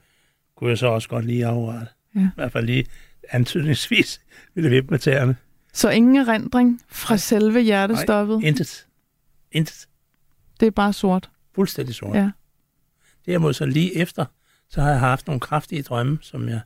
[0.57, 1.87] kunne jeg så også godt lige afrette.
[2.15, 2.19] Ja.
[2.19, 2.85] I hvert fald lige
[3.29, 4.21] antydningsvis
[4.55, 5.35] ville vippe med tæerne.
[5.73, 8.43] Så ingen erindring fra selve hjertestoppet?
[8.43, 8.85] Intet.
[9.51, 9.87] Intet.
[10.59, 11.29] Det er bare sort.
[11.55, 12.15] Fuldstændig sort.
[12.15, 12.31] Ja.
[13.25, 14.25] Derimod så lige efter,
[14.73, 16.61] så har jeg haft nogle kraftige drømme, som jeg,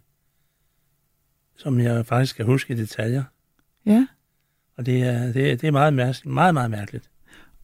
[1.55, 3.23] som jeg faktisk kan huske i detaljer.
[3.85, 4.07] Ja.
[4.77, 6.25] Og det er, det, er- det er meget mærkeligt.
[6.33, 7.09] Meget, meget mærkeligt.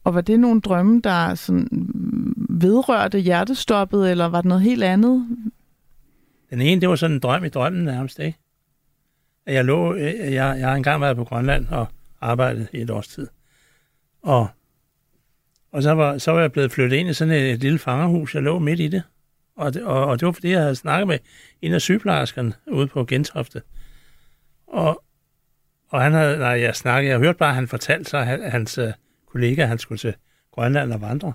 [0.04, 1.68] Og var det nogle drømme, der sådan
[2.48, 5.26] vedrørte hjertestoppet, eller var det noget helt andet?
[6.50, 8.38] Den ene, det var sådan en drøm i drømmen nærmest, ikke?
[9.46, 11.86] At jeg lå, øh, jeg, jeg har engang været på Grønland og
[12.20, 13.26] arbejdet i et års tid.
[14.22, 14.48] Og,
[15.72, 18.34] og så, var, så var jeg blevet flyttet ind i sådan et, et lille fangerhus.
[18.34, 19.02] Jeg lå midt i det.
[19.56, 21.18] Og, det, og, og det var fordi, jeg havde snakket med
[21.62, 23.62] en af sygeplejerskerne ude på Gentofte.
[24.66, 25.04] Og,
[25.88, 28.78] og han havde, nej, jeg snakkede, jeg hørte bare, at han fortalte sig, at hans
[28.78, 28.92] øh,
[29.26, 30.14] kollega, han skulle til
[30.52, 31.32] Grønland og vandre.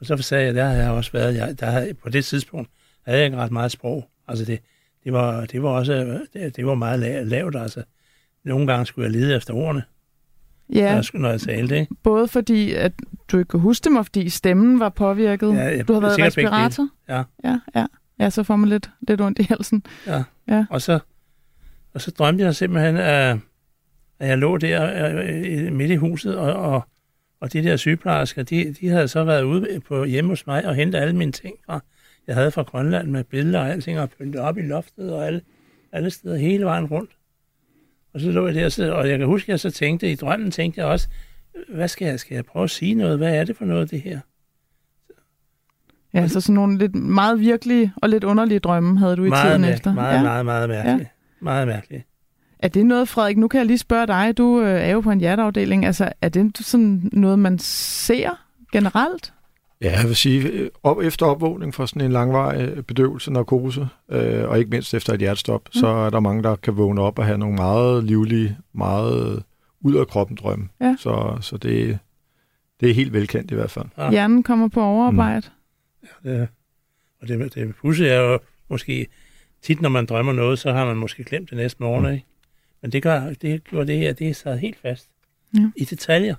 [0.00, 2.70] Og så sagde jeg, der havde jeg også været, jeg, der havde, på det tidspunkt
[3.02, 4.10] havde jeg ikke ret meget sprog.
[4.28, 4.60] Altså det,
[5.04, 7.82] det, var, det var også, øh, det, det var meget lavt, altså.
[8.44, 9.82] Nogle gange skulle jeg lede efter ordene,
[10.72, 11.94] Ja, når, jeg, talte, ikke?
[12.02, 12.92] både fordi, at
[13.32, 15.54] du ikke kunne huske dem, og fordi stemmen var påvirket.
[15.54, 16.88] Ja, jeg- du har været respirator?
[17.08, 17.22] Ja.
[17.44, 17.86] Ja, ja.
[18.20, 19.82] Ja, så får man lidt, lidt ondt i halsen.
[20.70, 20.98] Og så,
[21.94, 23.36] og så drømte jeg simpelthen, at,
[24.18, 26.82] at jeg lå der øh, midt i huset, og, og,
[27.40, 30.74] og de der sygeplejersker, de, de havde så været ude på hjemme hos mig og
[30.74, 31.80] hentet alle mine ting fra,
[32.26, 35.40] jeg havde fra Grønland med billeder og alting, og pyntet op i loftet og alle,
[35.92, 37.10] alle steder hele vejen rundt.
[38.14, 40.14] Og så lå jeg der, så, og jeg kan huske, at jeg så tænkte, i
[40.14, 41.08] drømmen tænkte jeg også,
[41.68, 43.18] hvad skal jeg, skal jeg prøve at sige noget?
[43.18, 44.20] Hvad er det for noget, det her?
[46.14, 49.46] Ja, så sådan nogle lidt meget virkelige og lidt underlige drømme havde du i meget
[49.46, 49.94] tiden mærkeligt, efter.
[49.94, 50.22] Meget, ja.
[50.22, 51.00] meget, meget mærkeligt.
[51.00, 51.06] Ja.
[51.40, 52.06] Meget mærkeligt.
[52.58, 55.10] Er det noget, Frederik, nu kan jeg lige spørge dig, du øh, er jo på
[55.10, 58.30] en hjerteafdeling, altså er det sådan noget, man ser
[58.72, 59.33] generelt?
[59.84, 63.88] Ja, jeg vil sige, øh, op, efter opvågning fra sådan en langvarig øh, bedøvelse, narkose,
[64.08, 65.80] øh, og ikke mindst efter et hjertestop, mm.
[65.80, 69.42] så er der mange, der kan vågne op og have nogle meget livlige, meget
[69.80, 70.68] ud af kroppen drømme.
[70.80, 70.96] Ja.
[70.98, 71.98] Så, så det,
[72.80, 73.86] det er helt velkendt i hvert fald.
[73.98, 74.10] Ja.
[74.10, 75.46] Hjernen kommer på overarbejde.
[76.22, 76.48] Det,
[77.22, 79.06] og det, det pudsige er jo måske,
[79.62, 82.26] tit når man drømmer noget, så har man måske glemt det næste morgen, ikke?
[82.82, 85.08] Men det gør, det gjorde det her, det er sad helt fast.
[85.54, 85.70] Ja.
[85.76, 86.34] I detaljer.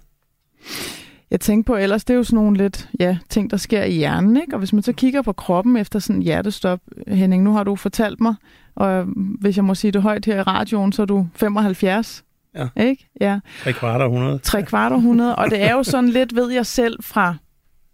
[1.32, 3.92] Jeg tænker på, ellers det er jo sådan nogle lidt ja, ting, der sker i
[3.92, 4.54] hjernen, ikke?
[4.54, 7.76] Og hvis man så kigger på kroppen efter sådan en hjertestop, Henning, nu har du
[7.76, 8.36] fortalt mig,
[8.76, 9.06] og
[9.42, 12.24] hvis jeg må sige det højt her i radioen, så er du 75.
[12.56, 12.68] Ja.
[12.78, 13.10] Ikke?
[13.22, 13.40] Ja.
[13.64, 14.38] Tre kvart århundrede.
[14.38, 17.36] Tre kvart århundrede, og det er jo sådan lidt, ved jeg selv fra,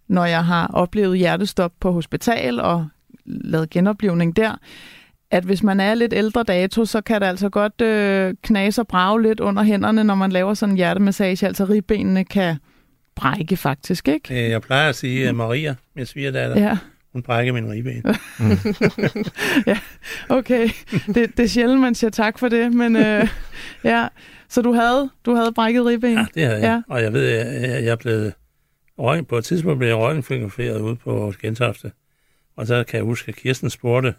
[0.07, 2.87] når jeg har oplevet hjertestop på hospital og
[3.25, 4.55] lavet genoplevning der,
[5.31, 8.87] at hvis man er lidt ældre dato, så kan det altså godt øh, knase og
[8.87, 12.55] brage lidt under hænderne, når man laver sådan en hjertemassage, altså ribbenene kan
[13.15, 14.43] brække faktisk, ikke?
[14.45, 16.67] Øh, Jeg plejer at sige, at Maria, min svigerdatter, ja.
[16.67, 16.77] Ja,
[17.13, 18.03] hun brækker min ribben.
[20.39, 20.69] okay.
[21.07, 23.27] Det, det er sjældent, man siger tak for det, men øh,
[23.83, 24.07] ja.
[24.49, 26.13] Så du havde, du havde brækket ribben?
[26.13, 26.81] Ja, det havde jeg.
[26.89, 26.93] Ja.
[26.93, 28.31] Og jeg ved, jeg, jeg, jeg blev
[28.99, 31.91] røgn, på et tidspunkt blev jeg røggenfotograferet ude på Gentofte.
[32.57, 34.13] Og så kan jeg huske, at Kirsten spurgte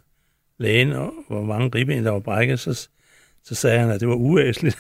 [0.59, 0.89] lægen,
[1.29, 2.89] hvor mange ribben der var brækket, så,
[3.45, 4.79] så sagde han, at det var uæsligt.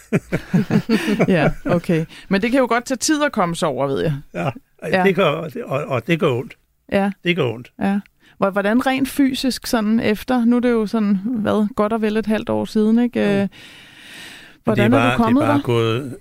[1.28, 2.04] ja, okay.
[2.28, 4.14] Men det kan jo godt tage tid at komme sig over, ved jeg.
[4.34, 4.50] Ja,
[4.82, 5.04] ja.
[5.04, 6.56] Det går, og, og det går ondt.
[6.92, 7.10] Ja.
[7.24, 7.72] Det går ondt.
[7.80, 8.00] Ja.
[8.38, 12.26] Hvordan rent fysisk sådan efter, nu er det jo sådan, hvad, godt og vel et
[12.26, 13.20] halvt år siden, ikke?
[13.20, 13.42] Ja.
[13.42, 13.48] Øh,
[14.64, 15.62] hvordan det er, bare, er du kommet Det er bare der?
[15.62, 16.16] gået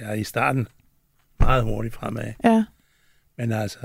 [0.00, 0.68] ja, i starten
[1.40, 2.32] meget hurtigt fremad.
[2.44, 2.64] Ja.
[3.38, 3.78] Men altså,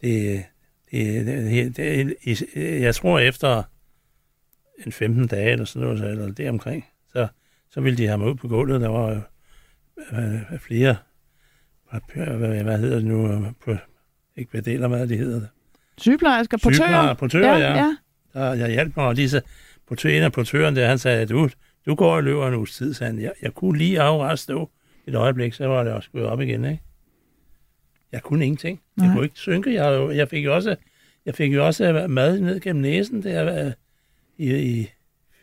[0.00, 0.44] det,
[0.90, 2.16] det, det, det,
[2.54, 3.62] det, jeg tror efter
[4.86, 7.28] en 15 dage eller sådan noget, eller det omkring, så,
[7.70, 8.80] så ville de have mig ud på gulvet.
[8.80, 9.22] Der var
[10.12, 10.96] øh, flere,
[12.14, 13.76] hvad, hvad hedder det nu, på,
[14.36, 15.40] ikke hvad deler, hvad det hedder.
[15.98, 16.74] Sygeplejersker, portører?
[16.74, 17.74] Sygeplejersker, portører, ja.
[17.74, 17.96] ja.
[18.32, 19.42] Der, jeg hjalp mig, og disse
[19.88, 21.48] portører, en af portøren der, han sagde, du,
[21.86, 23.22] du går og løber en uges tid, sagde han.
[23.22, 24.70] Jeg, jeg kunne lige afret stå
[25.06, 26.82] et øjeblik, så var det også gået op igen, ikke?
[28.12, 28.80] Jeg kunne ingenting.
[28.96, 29.06] Nej.
[29.06, 29.74] Jeg kunne ikke synke.
[29.74, 30.76] Jeg, jeg fik jo også,
[31.26, 33.72] jeg fik jo også mad ned gennem næsen der
[34.42, 34.88] i, i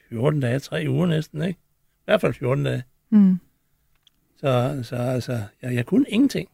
[0.10, 1.60] 14 dage, tre uger næsten, ikke?
[2.00, 2.84] I hvert fald 14 dage.
[3.10, 3.40] Mm.
[4.38, 6.50] Så, så altså, jeg, jeg kunne ingenting.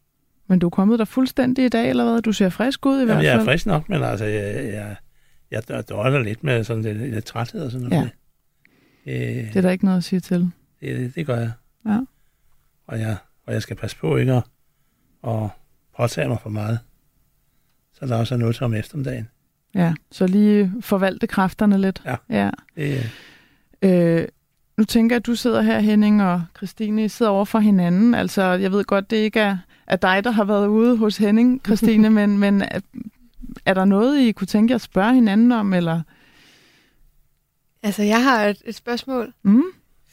[0.47, 2.21] Men du er kommet der fuldstændig i dag, eller hvad?
[2.21, 3.25] Du ser frisk ud i Jamen, hvert fald.
[3.25, 4.95] jeg er frisk nok, men altså, jeg, jeg,
[5.51, 8.11] jeg døjer lidt med sådan lidt, lidt træthed og sådan noget.
[9.05, 9.11] Ja.
[9.11, 10.51] Øh, det er der ikke noget at sige til.
[10.81, 11.51] Det, det, det gør jeg.
[11.85, 11.99] Ja.
[12.87, 14.43] Og jeg, og jeg skal passe på ikke at,
[15.27, 15.49] at
[15.97, 16.79] påtage mig for meget.
[17.93, 19.29] Så der også er noget til om eftermiddagen.
[19.75, 22.01] Ja, så lige forvalte kræfterne lidt.
[22.05, 22.15] Ja.
[22.29, 22.49] ja.
[22.75, 23.11] Det,
[23.81, 24.27] øh,
[24.77, 28.13] nu tænker jeg, at du sidder her, Henning og Christine, I sidder over for hinanden.
[28.13, 29.57] Altså, jeg ved godt, det ikke er,
[29.87, 32.79] er dig, der har været ude hos Henning, Christine, men, men er,
[33.65, 36.01] er der noget, I kunne tænke jer at spørge hinanden om, eller?
[37.83, 39.33] Altså, jeg har et, et spørgsmål.
[39.43, 39.63] Mm.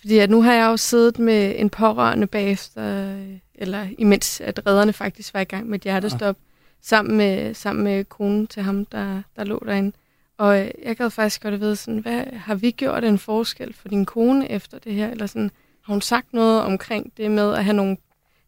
[0.01, 3.15] Fordi at nu har jeg jo siddet med en pårørende bagefter,
[3.55, 6.52] eller imens at redderne faktisk var i gang med et hjertestop, ja.
[6.83, 9.93] Sammen, med, sammen med konen til ham, der, der lå derinde.
[10.39, 13.89] Og jeg gad faktisk godt at vide, sådan, hvad, har vi gjort en forskel for
[13.89, 15.11] din kone efter det her?
[15.11, 15.51] Eller sådan,
[15.83, 17.97] har hun sagt noget omkring det med at have nogle,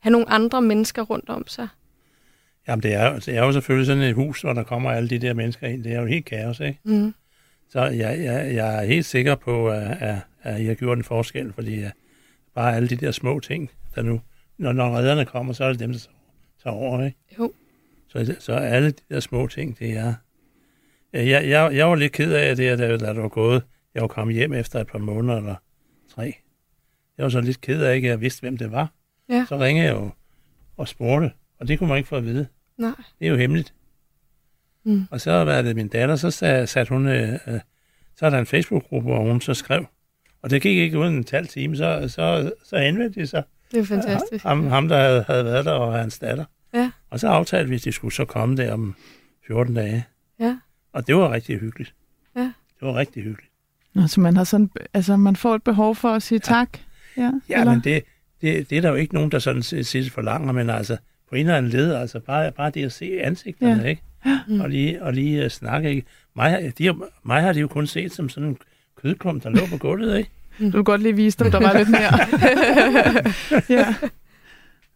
[0.01, 1.69] have nogle andre mennesker rundt om sig?
[2.69, 5.19] Jamen, det er, det er jo selvfølgelig sådan et hus, hvor der kommer alle de
[5.19, 5.85] der mennesker ind.
[5.85, 6.79] Det er jo helt kaos, ikke?
[6.85, 7.15] Mm.
[7.71, 11.05] Så jeg, jeg, jeg er helt sikker på, at, at, at I har gjort en
[11.05, 11.93] forskel, fordi at
[12.55, 14.21] bare alle de der små ting, der nu,
[14.59, 15.99] når, når redderne kommer, så er det dem, der
[16.63, 17.19] tager over, ikke?
[17.39, 17.53] Jo.
[18.15, 20.15] Så, så alle de der små ting, det er...
[21.13, 23.63] Jeg, jeg, jeg var lidt ked af det, da, da det var gået.
[23.95, 25.55] Jeg var kommet hjem efter et par måneder eller
[26.15, 26.35] tre.
[27.19, 28.93] Jeg var så lidt ked af, at jeg vidste, hvem det var.
[29.29, 29.45] Ja.
[29.49, 30.11] Så ringede jeg jo
[30.77, 32.47] og spurgte, og det kunne man ikke få at vide.
[32.79, 32.93] Nej.
[33.19, 33.75] Det er jo hemmeligt.
[34.85, 35.05] Mm.
[35.11, 37.39] Og så var det min datter, så sat, sat hun, øh,
[38.17, 39.87] så er der en Facebook-gruppe, hvor hun så skrev,
[40.43, 43.43] og det gik ikke uden en halv time, så, så, så henvendte de sig.
[43.73, 44.45] Det er fantastisk.
[44.45, 46.45] Ham, ham der havde, havde været der, og hans datter.
[47.15, 47.17] Ja.
[47.17, 48.95] Og så aftalte vi, at de skulle så komme der om
[49.47, 50.05] 14 dage.
[50.41, 50.57] Ja.
[50.93, 51.95] Og det var rigtig hyggeligt.
[52.37, 52.41] Ja.
[52.41, 52.53] Det
[52.89, 53.51] var rigtig hyggeligt.
[53.97, 56.55] Altså man, har sådan, altså, man får et behov for at sige ja.
[56.55, 56.69] tak?
[57.17, 57.73] Ja, ja eller?
[57.73, 58.03] men det,
[58.41, 60.97] det, det er der jo ikke nogen, der sådan siger forlanger, men altså
[61.29, 63.89] på en eller anden led, altså bare, bare det at se ansigterne, Ja.
[63.89, 64.03] ikke?
[64.49, 64.61] Mm.
[64.61, 66.07] Og lige, og lige uh, snakke, ikke?
[66.37, 68.59] Mig, de, har- mig har de jo kun set som sådan en
[69.03, 70.31] kødklump, der lå på gulvet, ikke?
[70.59, 72.19] Du vil godt lige vise dem, der var lidt mere.
[73.81, 73.95] ja.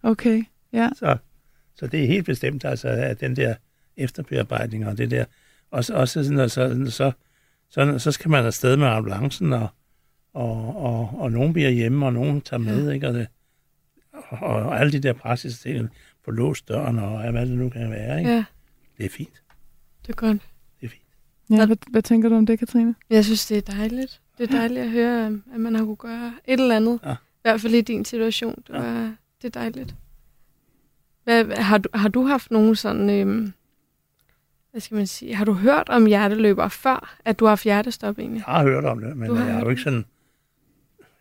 [0.02, 0.88] Okay, ja.
[0.94, 1.16] Så,
[1.78, 3.54] så det er helt bestemt, altså, at den der
[3.96, 5.24] efterbearbejdning og det der,
[5.70, 7.12] også, også sådan, og så, så,
[7.70, 9.68] så, så skal man afsted med ambulancen, og,
[10.34, 13.08] og, og, og nogen bliver hjemme, og nogen tager med, ikke?
[13.08, 13.26] Og, det,
[14.12, 15.88] og, og alle de der praktiske ting,
[16.24, 18.30] få låst døren, og hvad det nu kan være, ikke?
[18.30, 18.44] Ja,
[18.98, 19.42] Det er fint.
[20.02, 20.38] det er godt.
[20.80, 21.02] Det er fint.
[21.60, 22.94] ja hvad, hvad tænker du om det, Katrine?
[23.10, 24.20] Jeg synes, det er dejligt.
[24.38, 27.00] Det er dejligt at høre, øhm, at man har kunne gøre et eller andet.
[27.04, 27.12] Ja.
[27.12, 28.54] I hvert fald i din situation.
[28.66, 28.78] Det, Ja.
[28.80, 29.94] var, det er dejligt.
[31.44, 33.10] Hvad, har, du, har du haft nogen sådan...
[33.10, 33.52] Øhm,
[34.70, 35.34] hvad skal man sige?
[35.34, 38.42] Har du hørt om hjerteløber før, at du har haft hjertestop egentlig?
[38.46, 40.04] Jeg har hørt om det, men Du har jeg har jo ikke sådan,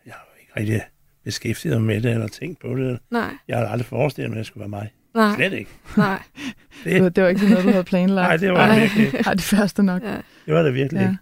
[0.06, 0.82] jeg har jo ikke rigtig
[1.24, 3.00] beskæftiget mig med det, eller tænkt på det.
[3.12, 4.94] Nej, Jeg har aldrig forestillet mig, at det skulle være mig.
[5.16, 5.70] nej, Slet ikke.
[5.98, 6.22] nej.
[6.84, 8.28] Det, Det, det var ikke noget, du havde planlagt.
[8.28, 8.80] nej, det var Ej.
[8.80, 9.18] virkelig ikke.
[9.18, 10.04] Ej, det første nok.
[10.04, 10.18] Ja.
[10.46, 11.10] Det var det virkelig Ja.
[11.10, 11.18] ikke.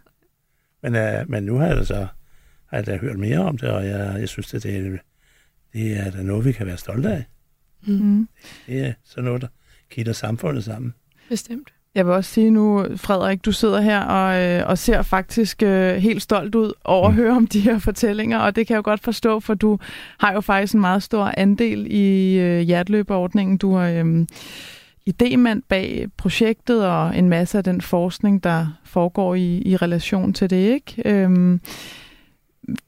[0.84, 2.08] Men, uh, men nu har jeg da så
[2.70, 4.98] har jeg da hørt mere om det, og jeg, jeg synes, at det, er,
[5.74, 7.24] det er da noget, vi kan være stolte af.
[7.86, 8.28] Mm.
[8.68, 9.48] Det er sådan noget, der
[9.92, 10.94] kitter samfundet sammen.
[11.30, 11.68] Bestemt.
[11.96, 15.96] Jeg vil også sige nu, Frederik, du sidder her og, øh, og ser faktisk øh,
[15.96, 17.18] helt stolt ud over at Mm.
[17.20, 19.80] høre om de her fortællinger, og det kan jeg jo godt forstå, for du
[20.20, 23.58] har jo faktisk en meget stor andel i øh, hjertløberordningen.
[23.58, 24.26] Du er øh,
[25.06, 30.50] idemand bag projektet og en masse af den forskning, der foregår i, i relation til
[30.50, 31.02] det, ikke?
[31.06, 31.62] Øhm,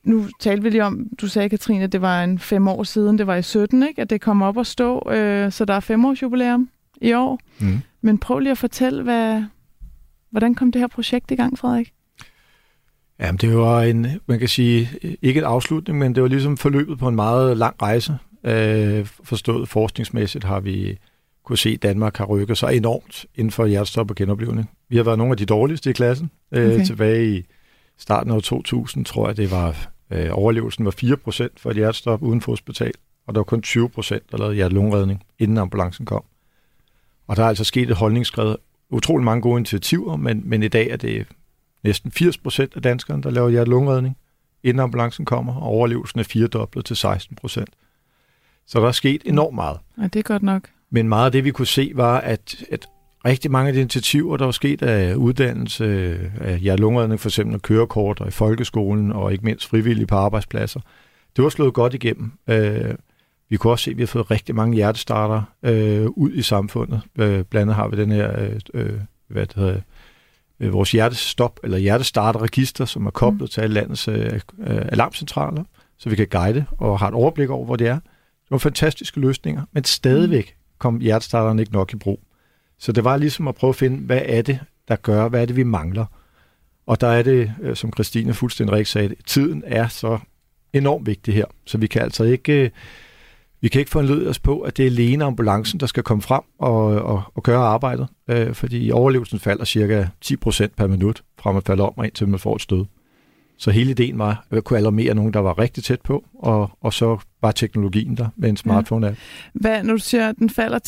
[0.04, 3.18] nu talte vi lige om, du sagde, Katrine, at det var en fem år siden,
[3.18, 4.02] det var i 17, ikke?
[4.02, 6.70] at det kom op at stå, øh, så der er fem års jubilæum
[7.02, 7.40] i år.
[7.60, 7.80] Mm.
[8.02, 9.44] Men prøv lige at fortælle, hvad,
[10.32, 11.94] hvordan kom det her projekt i gang, Frederik?
[13.20, 14.90] Jamen, det var en, man kan sige,
[15.22, 18.18] ikke en afslutning, men det var ligesom forløbet på en meget lang rejse.
[18.44, 20.98] Øh, forstået forskningsmæssigt har vi
[21.44, 24.70] kunne se, at Danmark har rykket sig enormt inden for hjertestop og genoplevning.
[24.90, 26.32] Vi har været nogle af de dårligste i klassen.
[26.52, 26.86] Øh, okay.
[26.86, 27.44] Tilbage i
[27.98, 32.42] starten af 2000, tror jeg, det var øh, overlevelsen var 4% for et hjertestop uden
[32.42, 32.92] for hospital,
[33.28, 36.24] og der var kun 20%, der lavede hjertelungeredning, inden ambulancen kom.
[37.28, 38.56] Og der er altså sket et holdningsskred.
[38.90, 41.28] Utrolig mange gode initiativer, men, men i dag er det
[41.84, 44.18] næsten 80% af danskerne, der laver hjertelungeredning,
[44.64, 47.66] inden ambulancen kommer, og overlevelsen er firedoblet til 16%.
[48.66, 49.80] Så der er sket enormt meget.
[49.98, 50.70] Ja, det er godt nok.
[50.90, 52.88] Men meget af det, vi kunne se, var, at, at
[53.26, 55.86] rigtig mange af de initiativer, der var sket af uddannelse,
[56.42, 60.80] af hjertelungeredning, for eksempel kørekort og i folkeskolen, og ikke mindst frivillige på arbejdspladser,
[61.36, 62.32] det var slået godt igennem.
[62.48, 62.96] Øh,
[63.50, 67.02] vi kunne også se, at vi har fået rigtig mange hjertestarter øh, ud i samfundet.
[67.20, 69.82] Øh, blandt andet har vi den her, øh, øh hvad det hedder,
[70.60, 73.48] øh, vores hjertestop, eller hjertestarterregister, som er koblet mm.
[73.48, 75.64] til alle landets øh, alarmcentraler,
[75.98, 78.00] så vi kan guide og har et overblik over, hvor det er.
[78.44, 82.20] Det var fantastiske løsninger, men stadigvæk kom hjertestarteren ikke nok i brug.
[82.80, 85.46] Så det var ligesom at prøve at finde, hvad er det, der gør, hvad er
[85.46, 86.06] det, vi mangler.
[86.86, 90.20] Og der er det, øh, som Christine fuldstændig rigtigt sagde, tiden er så
[90.74, 91.46] enormt vigtig her.
[91.66, 92.70] Så vi kan altså ikke, øh,
[93.62, 96.42] vi kan ikke forlede os på, at det er alene ambulancen, der skal komme frem
[96.60, 98.08] og, og, og gøre arbejdet.
[98.28, 102.40] Øh, fordi overlevelsen falder cirka 10% per minut fra man falder om, og indtil man
[102.40, 102.86] får et stød.
[103.58, 106.94] Så hele ideen var at kunne alarmere nogen, der var rigtig tæt på, og, og
[106.94, 109.06] så var teknologien der med en smartphone-app.
[109.06, 109.16] Ja.
[109.54, 110.80] Hvad, når du siger, at den falder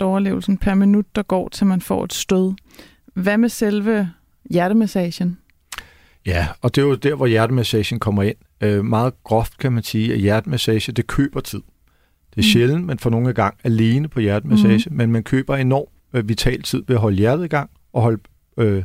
[0.00, 2.52] 10% overlevelsen per minut, der går til man får et stød.
[3.14, 4.10] Hvad med selve
[4.50, 5.38] hjertemassagen?
[6.26, 8.36] Ja, og det er jo der, hvor hjertemassagen kommer ind.
[8.60, 11.62] Øh, meget groft kan man sige, at hjertemassage, det køber tid.
[12.30, 12.52] Det er mm.
[12.52, 14.96] sjældent, man får nogle gang alene på hjertemassage, mm.
[14.96, 18.22] men man køber enorm øh, vital tid ved at holde hjertet i gang og holde
[18.58, 18.82] øh,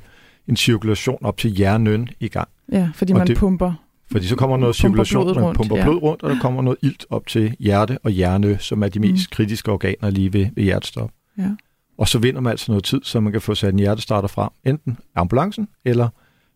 [0.48, 2.50] en cirkulation op til hjernen i gang.
[2.72, 3.74] Ja, fordi og man det, pumper
[4.12, 5.84] fordi så kommer noget cirkulation, man rundt, pumper ja.
[5.84, 9.00] blod rundt, og der kommer noget ilt op til hjerte og hjerne, som er de
[9.00, 9.36] mest mm.
[9.36, 11.12] kritiske organer lige ved, ved hjertestop.
[11.38, 11.50] Ja.
[11.98, 14.50] Og så vinder man altså noget tid, så man kan få sat en hjertestarter frem,
[14.66, 16.10] enten ambulancen, eller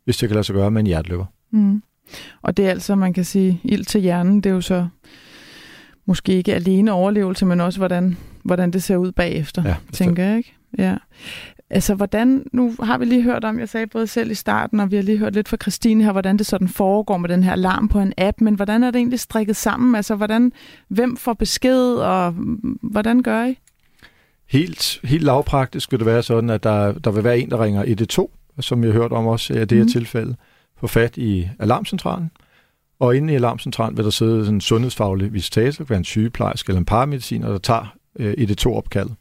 [0.04, 1.26] hvis det kan lade sig gøre med en hjerteløber.
[1.52, 1.84] Mm.
[2.42, 4.88] Og det er altså, man kan sige, ild til hjernen, det er jo så
[6.06, 10.38] måske ikke alene overlevelse, men også hvordan, hvordan det ser ud bagefter, ja, tænker jeg,
[10.38, 10.54] ikke?
[10.78, 10.98] Ja.
[11.74, 14.92] Altså, hvordan, nu har vi lige hørt om, jeg sagde både selv i starten, og
[14.92, 17.52] vi har lige hørt lidt fra Christine her, hvordan det sådan foregår med den her
[17.52, 19.96] alarm på en app, men hvordan er det egentlig strikket sammen?
[19.96, 20.52] Altså, hvordan,
[20.88, 22.32] hvem får besked, og
[22.82, 23.58] hvordan gør I?
[24.50, 27.82] Helt, helt lavpraktisk vil det være sådan, at der, der vil være en, der ringer
[27.82, 29.90] 112, som jeg har hørt om også i det her mm.
[29.90, 30.36] tilfælde,
[30.78, 32.32] få fat i alarmcentralen,
[33.00, 36.70] og inde i alarmcentralen vil der sidde en sundhedsfaglig visitator, det kan være en sygeplejerske
[36.70, 39.16] eller en paramediciner, der tager øh, 112-opkaldet.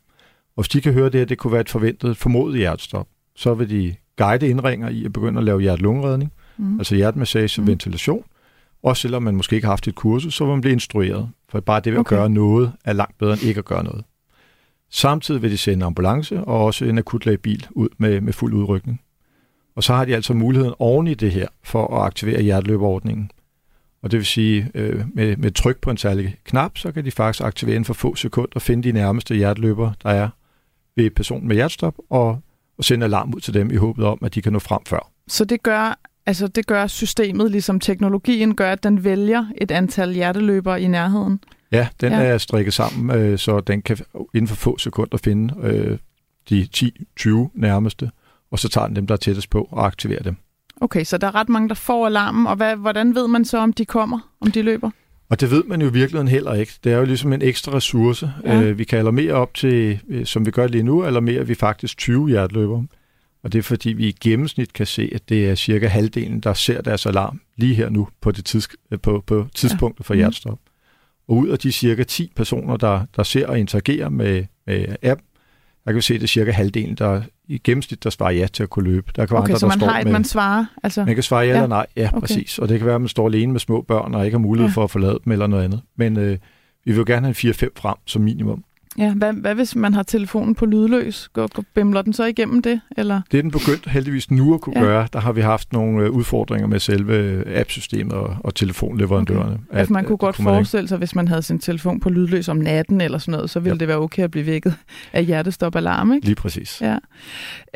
[0.57, 3.55] Og hvis de kan høre det her, det kunne være et forventet formodet hjertestop, så
[3.55, 6.79] vil de guide indringer i at begynde at lave hjert-lungeredning, mm.
[6.79, 7.69] altså hjertemassage og mm.
[7.69, 8.25] ventilation.
[8.83, 11.29] Også selvom man måske ikke har haft et kursus, så vil man blive instrueret.
[11.49, 12.17] For bare det at okay.
[12.17, 14.05] gøre noget er langt bedre end ikke at gøre noget.
[14.91, 19.01] Samtidig vil de sende en ambulance og også en akutlægebil ud med, med fuld udrykning.
[19.77, 23.31] Og så har de altså muligheden oven i det her for at aktivere hjerteløberordningen.
[24.03, 27.11] Og det vil sige, øh, med, med tryk på en særlig knap, så kan de
[27.11, 30.29] faktisk aktivere inden for få sekunder og finde de nærmeste hjerteløber, der er
[30.97, 32.39] ved personen med hjertestop, og,
[32.79, 35.11] og sende alarm ud til dem i håbet om, at de kan nå frem før.
[35.29, 40.13] Så det gør, altså det gør systemet, ligesom teknologien gør, at den vælger et antal
[40.13, 41.41] hjerteløbere i nærheden?
[41.73, 42.23] Ja, den ja.
[42.23, 43.99] er strikket sammen, øh, så den kan
[44.35, 45.99] inden for få sekunder finde øh,
[46.49, 48.11] de 10-20 nærmeste,
[48.51, 50.37] og så tager den dem, der er tættest på, og aktiverer dem.
[50.81, 53.59] Okay, så der er ret mange, der får alarmen, og hvad, hvordan ved man så,
[53.59, 54.91] om de kommer, om de løber?
[55.33, 56.73] Og det ved man jo i virkeligheden heller ikke.
[56.85, 58.33] Det er jo ligesom en ekstra ressource.
[58.45, 58.63] Ja.
[58.63, 61.99] Øh, vi kan alarmere op til, øh, som vi gør lige nu, alarmerer vi faktisk
[61.99, 62.87] 20 hjerteløbere.
[63.43, 66.55] Og det er fordi, vi i gennemsnit kan se, at det er cirka halvdelen, der
[66.55, 70.19] ser deres alarm lige her nu på, det tids, øh, på, på tidspunktet for mhm.
[70.19, 70.59] hjertestop.
[71.29, 75.21] Og ud af de cirka 10 personer, der, der ser og interagerer med, med app,
[75.85, 78.47] der kan vi se, at det er cirka halvdelen, der i gennemsnit, der svarer ja
[78.47, 79.13] til at kunne løbe.
[79.17, 80.65] Der kan okay, andre, så man der har et, med, man svarer?
[80.83, 81.05] Altså...
[81.05, 81.55] Man kan svare ja, ja.
[81.55, 82.21] eller nej, ja, okay.
[82.21, 82.59] præcis.
[82.59, 84.69] Og det kan være, at man står alene med små børn og ikke har mulighed
[84.69, 84.75] ja.
[84.75, 85.81] for at forlade dem eller noget andet.
[85.97, 86.39] Men øh,
[86.85, 88.65] vi vil gerne have en 4-5 frem som minimum.
[88.99, 91.29] Ja, hvad, hvad hvis man har telefonen på lydløs?
[91.33, 92.81] Går, går, bimler den så igennem det?
[92.97, 93.21] Eller?
[93.31, 94.85] Det er den begyndt heldigvis nu at kunne ja.
[94.85, 95.09] gøre.
[95.13, 99.53] Der har vi haft nogle øh, udfordringer med selve øh, appsystemet og, og telefonleverandørerne.
[99.53, 99.63] Okay.
[99.71, 102.49] At, altså man kunne at, godt forestille sig, hvis man havde sin telefon på lydløs
[102.49, 103.79] om natten eller sådan noget, så ville ja.
[103.79, 104.75] det være okay at blive vækket
[105.13, 106.27] af hjertestop-alarm, ikke?
[106.27, 106.83] Lige præcis.
[106.83, 106.99] Ja.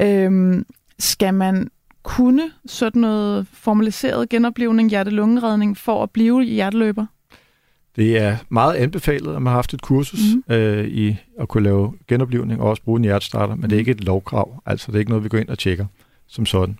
[0.00, 0.64] Øhm,
[0.98, 1.68] skal man
[2.02, 7.06] kunne sådan noget formaliseret genoplevning, hjerte-lungeredning, for at blive hjerteløber?
[7.96, 10.54] Det er meget anbefalet, at man har haft et kursus mm.
[10.54, 13.90] øh, i at kunne lave genoplevning og også bruge en hjertestarter, men det er ikke
[13.90, 14.62] et lovkrav.
[14.66, 15.86] Altså, det er ikke noget, vi går ind og tjekker
[16.28, 16.78] som sådan.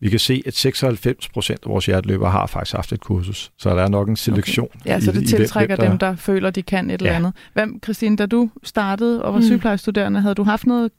[0.00, 3.70] Vi kan se, at 96 procent af vores hjerteløbere har faktisk haft et kursus, så
[3.70, 4.68] der er nok en selektion.
[4.80, 4.90] Okay.
[4.90, 6.08] Ja, så det i, tiltrækker i hvem, der...
[6.08, 7.06] dem, der føler, de kan et ja.
[7.06, 7.32] eller andet.
[7.52, 9.46] Hvem, Christine, da du startede og var mm.
[9.46, 10.90] sygeplejestuderende, havde du haft noget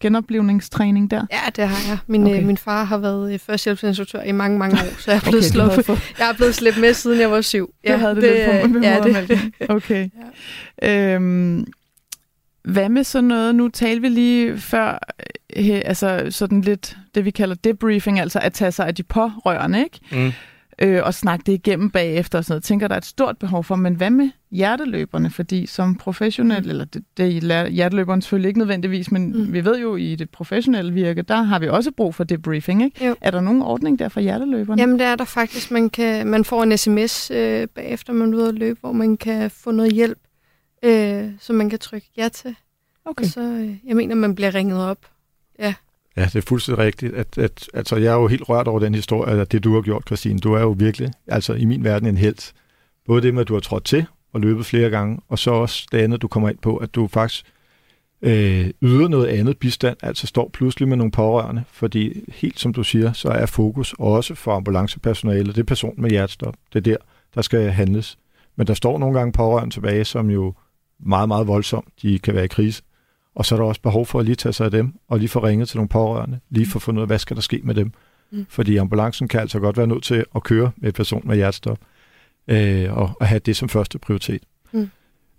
[0.00, 1.26] genoplevningstræning der?
[1.32, 1.98] Ja, det har jeg.
[2.06, 2.40] Min, okay.
[2.40, 5.36] øh, min far har været øh, førstehjælpsinstruktør i mange, mange år, så jeg er blevet,
[5.38, 5.98] okay, slået, for...
[6.18, 7.74] jeg er blevet slæbt med, siden jeg var syv.
[7.84, 9.52] Ja, det havde det, det lidt på med ja, det.
[9.68, 10.08] Okay.
[10.82, 11.14] ja.
[11.14, 11.66] øhm,
[12.62, 14.98] hvad med sådan noget, nu talte vi lige før,
[15.56, 19.78] øh, altså sådan lidt det, vi kalder debriefing, altså at tage sig af de pårørende,
[19.78, 20.00] ikke?
[20.26, 20.32] Mm
[20.78, 22.62] øh, og snakke det igennem bagefter og sådan noget.
[22.62, 25.30] Jeg tænker, der er et stort behov for, men hvad med hjerteløberne?
[25.30, 26.70] Fordi som professionel, mm.
[26.70, 29.52] eller det, det er hjerteløberen selvfølgelig ikke nødvendigvis, men mm.
[29.52, 33.06] vi ved jo i det professionelle virke, der har vi også brug for debriefing, ikke?
[33.06, 33.14] Jo.
[33.20, 34.82] Er der nogen ordning der for hjerteløberne?
[34.82, 35.70] Jamen det er der faktisk.
[35.70, 39.16] Man, kan, man får en sms øh, bagefter, man er ude at løbe, hvor man
[39.16, 40.18] kan få noget hjælp,
[40.82, 42.54] øh, som man kan trykke ja til.
[43.04, 43.24] Okay.
[43.24, 44.98] Og så, øh, jeg mener, man bliver ringet op.
[45.58, 45.74] Ja.
[46.16, 47.14] Ja, det er fuldstændig rigtigt.
[47.14, 49.80] At, at, altså, jeg er jo helt rørt over den historie, at det du har
[49.80, 50.38] gjort, Christine.
[50.38, 52.52] Du er jo virkelig, altså i min verden, en held.
[53.06, 54.06] Både det med, at du har trådt til
[54.36, 57.06] og løbet flere gange, og så også det andet, du kommer ind på, at du
[57.06, 57.44] faktisk
[58.22, 62.84] øh, yder noget andet bistand, altså står pludselig med nogle pårørende, fordi helt som du
[62.84, 66.96] siger, så er fokus også for ambulancepersonale, det er person med hjertestop, det er der,
[67.34, 68.18] der skal handles.
[68.56, 70.54] Men der står nogle gange pårørende tilbage, som jo
[71.00, 72.82] meget, meget voldsomt, de kan være i krise.
[73.34, 75.28] Og så er der også behov for at lige tage sig af dem, og lige
[75.28, 77.74] få ringet til nogle pårørende, lige få fundet ud af, hvad skal der ske med
[77.74, 77.92] dem.
[78.30, 78.46] Mm.
[78.48, 81.78] Fordi ambulancen kan altså godt være nødt til at køre med en person med hjertestop,
[82.48, 84.42] øh, og, og have det som første prioritet.
[84.72, 84.90] Mm.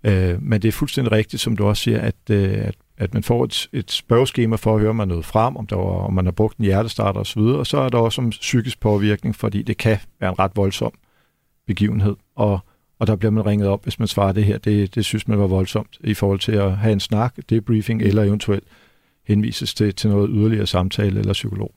[0.04, 3.22] Øh, men det er fuldstændig rigtigt, som du også siger, at, øh, at, at man
[3.22, 5.82] får et, et spørgeskema for at høre, om man er nået frem, om, der var,
[5.82, 9.36] om man har brugt en hjertestarter osv., og så er der også om psykisk påvirkning,
[9.36, 10.92] fordi det kan være en ret voldsom
[11.66, 12.16] begivenhed.
[12.36, 12.60] Og
[12.98, 14.58] og der bliver man ringet op, hvis man svarer det her.
[14.58, 18.22] Det, det synes man var voldsomt i forhold til at have en snak, debriefing, eller
[18.22, 18.64] eventuelt
[19.24, 21.74] henvises til, til noget yderligere samtale eller psykolog.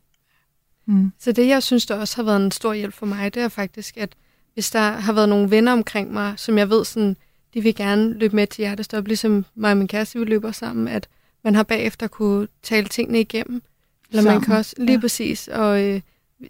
[0.86, 1.11] Mm.
[1.19, 3.49] Så det, jeg synes, der også har været en stor hjælp for mig, det er
[3.49, 4.09] faktisk, at
[4.53, 7.17] hvis der har været nogle venner omkring mig, som jeg ved, sådan,
[7.53, 10.87] de vil gerne løbe med til hjertestop, ligesom mig og min kæreste, vi løber sammen,
[10.87, 11.07] at
[11.43, 13.61] man har bagefter kunne tale tingene igennem.
[14.09, 14.39] Eller sammen.
[14.39, 14.99] man kan også, lige ja.
[14.99, 16.01] præcis, og øh,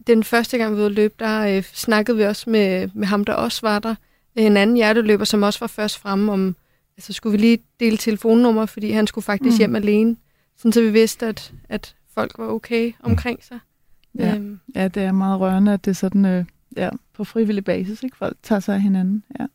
[0.07, 3.33] den første gang, vi var løb, der øh, snakkede vi også med, med ham, der
[3.33, 3.95] også var der,
[4.35, 6.55] en anden hjerteløber, som også var først fremme om,
[6.97, 9.57] altså skulle vi lige dele telefonnummer, fordi han skulle faktisk mm.
[9.57, 10.15] hjem alene,
[10.57, 13.59] sådan så vi vidste, at, at folk var okay omkring sig.
[14.19, 14.35] Ja.
[14.35, 14.59] Øhm.
[14.75, 16.45] ja, det er meget rørende, at det er sådan øh,
[16.77, 18.17] ja, på frivillig basis, ikke?
[18.17, 19.23] Folk tager sig af hinanden.
[19.39, 19.45] Ja.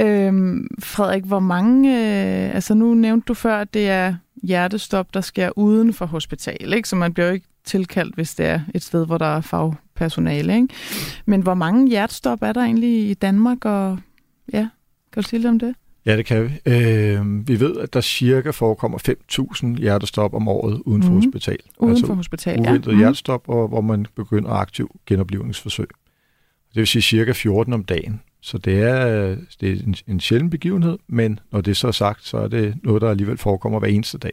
[0.00, 5.20] Øhm, Frederik, hvor mange, øh, altså nu nævnte du før, at det er hjertestop, der
[5.20, 6.88] sker uden for hospital, ikke?
[6.88, 10.54] så man bliver jo ikke tilkaldt, hvis det er et sted, hvor der er fagpersonale.
[10.54, 10.68] Ikke?
[11.26, 13.64] Men hvor mange hjertestop er der egentlig i Danmark?
[13.64, 13.98] Og
[14.52, 14.68] ja,
[15.12, 15.74] kan du sige lidt om det?
[16.06, 16.72] Ja, det kan vi.
[16.72, 18.98] Øh, vi ved, at der cirka forekommer
[19.74, 21.16] 5.000 hjertestop om året uden for mm.
[21.16, 21.58] hospital.
[21.78, 22.70] Uden altså for hospital, ja.
[22.70, 22.98] Uventet mm.
[22.98, 25.88] hjertestop, og, hvor man begynder aktiv genoplevningsforsøg.
[26.74, 28.20] Det vil sige cirka 14 om dagen.
[28.42, 32.24] Så det er, det er en, en sjælden begivenhed, men når det så er sagt,
[32.24, 34.32] så er det noget, der alligevel forekommer hver eneste dag.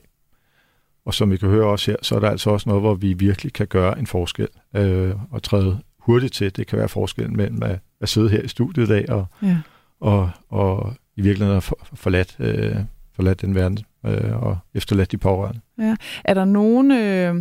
[1.06, 3.14] Og som vi kan høre også her, så er der altså også noget, hvor vi
[3.14, 6.56] virkelig kan gøre en forskel øh, og træde hurtigt til.
[6.56, 9.58] Det kan være forskellen mellem at, at sidde her i studiet i dag og, ja.
[10.00, 12.76] og, og i virkeligheden for, forladt, øh,
[13.16, 15.60] forladt den verden øh, og efterladt de pårørende.
[15.80, 15.96] Ja.
[16.24, 17.36] Er der nogen, øh,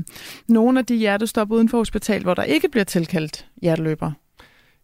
[0.49, 4.13] nogen af de hjertestop uden for hospital, hvor der ikke bliver tilkaldt hjerteløber?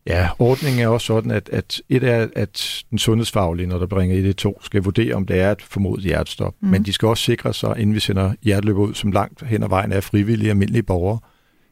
[0.06, 4.16] Ja, ordningen er også sådan, at, at et er, at den sundhedsfaglige, når der bringer
[4.16, 6.54] i det to, skal vurdere, om det er et formodet hjertestop.
[6.60, 6.68] Mm.
[6.68, 9.68] Men de skal også sikre sig, inden vi sender hjerteløber ud, som langt hen ad
[9.68, 11.18] vejen er frivillige almindelige borgere,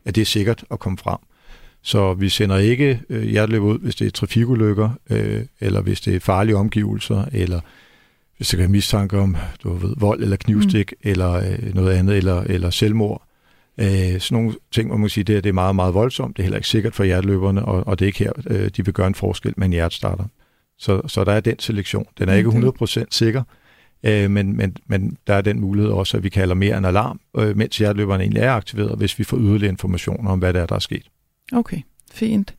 [0.04, 1.18] at det er sikkert at komme frem.
[1.84, 6.16] Så vi sender ikke øh, hjerteløber ud, hvis det er trafikulykker, øh, eller hvis det
[6.16, 7.60] er farlige omgivelser, eller
[8.36, 11.10] hvis der kan mistanke om du ved, vold eller knivstik, mm.
[11.10, 13.22] eller øh, noget andet, eller, eller selvmord.
[13.80, 13.86] Øh,
[14.20, 16.36] sådan nogle ting, hvor man kan sige, det, er, det er meget, meget voldsomt.
[16.36, 18.84] Det er heller ikke sikkert for hjerteløberne, og, og det er ikke her, øh, de
[18.84, 20.24] vil gøre en forskel med en hjertestarter.
[20.78, 22.06] Så, så der er den selektion.
[22.18, 23.42] Den er ikke 100% sikker,
[24.02, 27.20] øh, men, men, men der er den mulighed også, at vi kalder mere en alarm,
[27.38, 30.66] øh, mens hjerteløberne egentlig er aktiveret, hvis vi får yderligere informationer om, hvad der er,
[30.66, 31.06] der er sket.
[31.52, 31.80] Okay,
[32.12, 32.54] fint.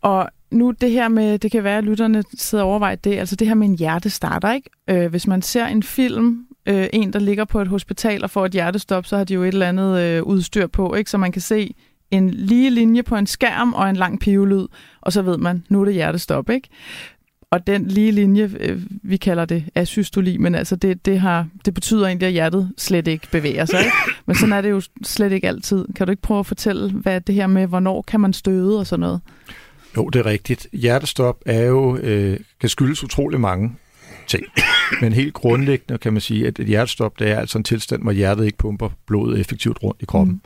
[0.00, 3.36] Og nu det her med, det kan være, at lytterne sidder og overvejer det, altså
[3.36, 4.70] det her med en hjertestarter, ikke?
[4.90, 8.46] Øh, hvis man ser en film, øh, en, der ligger på et hospital og får
[8.46, 11.10] et hjertestop, så har de jo et eller andet øh, udstyr på, ikke?
[11.10, 11.74] så man kan se
[12.10, 14.66] en lige linje på en skærm og en lang pivelyd,
[15.00, 16.50] og så ved man, nu er det hjertestop.
[16.50, 16.68] Ikke?
[17.54, 21.74] Og den lige linje, øh, vi kalder det asystoli, men altså det, det, har, det
[21.74, 23.80] betyder egentlig, at hjertet slet ikke bevæger sig.
[23.80, 23.96] Ikke?
[24.26, 25.84] Men sådan er det jo slet ikke altid.
[25.96, 28.86] Kan du ikke prøve at fortælle, hvad det her med, hvornår kan man støde og
[28.86, 29.20] sådan noget?
[29.96, 30.66] Jo, det er rigtigt.
[30.72, 33.72] Hjertestop er jo, øh, kan skyldes utrolig mange
[34.26, 34.46] ting.
[35.00, 38.12] Men helt grundlæggende kan man sige, at et hjertestop, det er altså en tilstand, hvor
[38.12, 40.34] hjertet ikke pumper blodet effektivt rundt i kroppen.
[40.34, 40.40] Mm.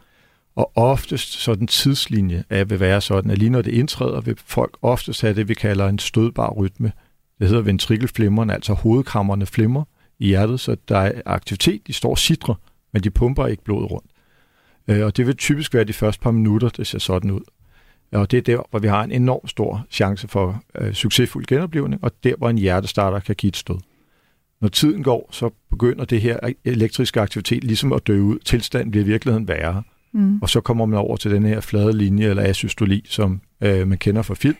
[0.58, 4.36] Og oftest så den tidslinje af vil være sådan, at lige når det indtræder, vil
[4.44, 6.92] folk oftest have det, vi kalder en stødbar rytme.
[7.40, 9.84] Det hedder ventrikelflimmeren, altså hovedkammerne flimmer
[10.18, 12.54] i hjertet, så der er aktivitet, de står sidre,
[12.92, 14.10] men de pumper ikke blodet rundt.
[14.88, 17.40] Øh, og det vil typisk være de første par minutter, det ser sådan ud.
[18.12, 22.04] Og det er der, hvor vi har en enorm stor chance for øh, succesfuld genoplevning,
[22.04, 23.78] og der, hvor en hjertestarter kan give et stød.
[24.60, 28.38] Når tiden går, så begynder det her e-, elektriske aktivitet ligesom at dø ud.
[28.38, 29.82] Tilstanden bliver i virkeligheden værre.
[30.12, 30.38] Mm.
[30.42, 33.98] Og så kommer man over til den her flade linje, eller asystoli, som øh, man
[33.98, 34.56] kender fra film.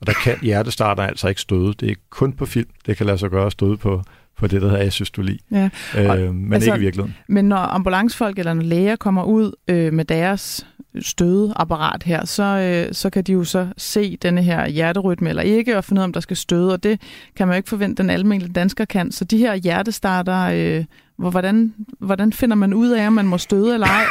[0.00, 1.74] Og der kan hjertestarter altså ikke støde.
[1.80, 4.02] Det er kun på film, det kan lade sig gøre at støde på,
[4.38, 5.40] på det, der hedder asystoli.
[5.50, 5.68] Ja.
[5.96, 7.16] Øh, men altså, ikke i virkeligheden.
[7.28, 10.66] Men når ambulancefolk eller når læger kommer ud øh, med deres
[11.00, 15.76] stødeapparat her, så, øh, så kan de jo så se denne her hjerterytme eller ikke,
[15.76, 17.00] og finde ud af, om der skal støde, og det
[17.36, 19.12] kan man jo ikke forvente, den almindelige dansker kan.
[19.12, 20.84] Så de her hjertestarter, øh,
[21.16, 24.04] hvordan, hvordan finder man ud af, om man må støde eller ej?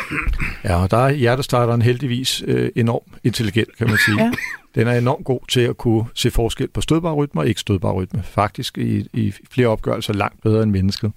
[0.64, 4.24] Ja, og der er hjertestarteren heldigvis øh, enormt intelligent, kan man sige.
[4.24, 4.32] Ja.
[4.76, 7.94] Den er enormt god til at kunne se forskel på stødbare rytmer og ikke stødbare
[7.94, 8.24] rytme.
[8.24, 11.12] Faktisk i, i flere opgørelser langt bedre end mennesket.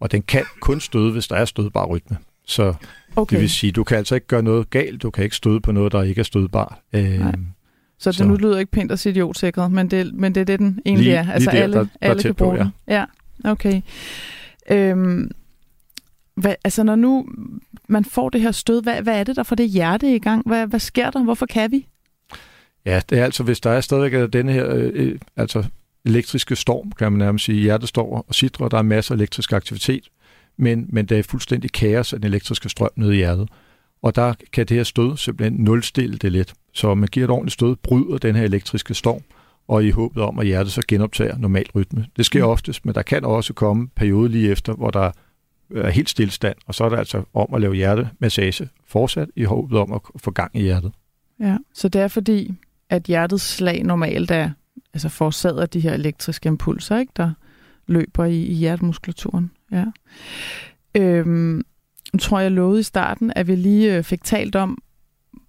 [0.00, 2.16] Og den kan kun støde, hvis der er stødbar rytme.
[2.46, 2.74] Så
[3.16, 3.34] okay.
[3.34, 5.72] det vil sige, du kan altså ikke gøre noget galt, du kan ikke støde på
[5.72, 6.74] noget, der ikke er stødbart.
[6.92, 7.34] Øh,
[7.98, 10.58] så det nu lyder ikke pænt at sige idiotsikret, men det, men det er det,
[10.58, 11.32] den egentlig lige, er.
[11.32, 12.62] Altså lige der, alle, der, der alle kan bruge på, ja.
[12.62, 12.72] den.
[12.88, 13.04] Ja,
[13.50, 13.80] okay.
[14.70, 15.30] Øhm,
[16.34, 17.28] hvad, altså når nu
[17.88, 20.46] man får det her stød, hvad, hvad er det, der får det hjerte i gang?
[20.46, 21.22] Hvad, hvad sker der?
[21.22, 21.86] Hvorfor kan vi?
[22.84, 25.64] Ja, det er altså, hvis der er stadigvæk øh, denne her øh, øh, altså
[26.04, 29.52] elektriske storm, kan man nærmest sige, hjertet står og sidder, der er masser af elektrisk
[29.52, 30.08] aktivitet,
[30.56, 33.48] men, men der er fuldstændig kaos af den elektriske strøm nede i hjertet.
[34.02, 36.54] Og der kan det her stød simpelthen nulstille det lidt.
[36.72, 39.22] Så man giver et ordentligt stød, bryder den her elektriske storm,
[39.70, 42.06] og i håbet om, at hjertet så genoptager normal rytme.
[42.16, 42.50] Det sker mm.
[42.50, 45.10] oftest, men der kan også komme periode lige efter, hvor der
[45.76, 49.78] er helt stillestand, og så er det altså om at lave hjertemassage fortsat i håbet
[49.78, 50.92] om at få gang i hjertet.
[51.40, 52.54] Ja, så det er fordi,
[52.88, 54.50] at hjertets slag normalt er
[54.94, 57.32] altså forårsaget af de her elektriske impulser, ikke, der
[57.86, 59.50] løber i, i hjertemuskulaturen.
[59.72, 59.84] Ja.
[60.94, 61.62] Øhm,
[62.20, 64.82] tror, jeg lovede i starten, at vi lige øh, fik talt om,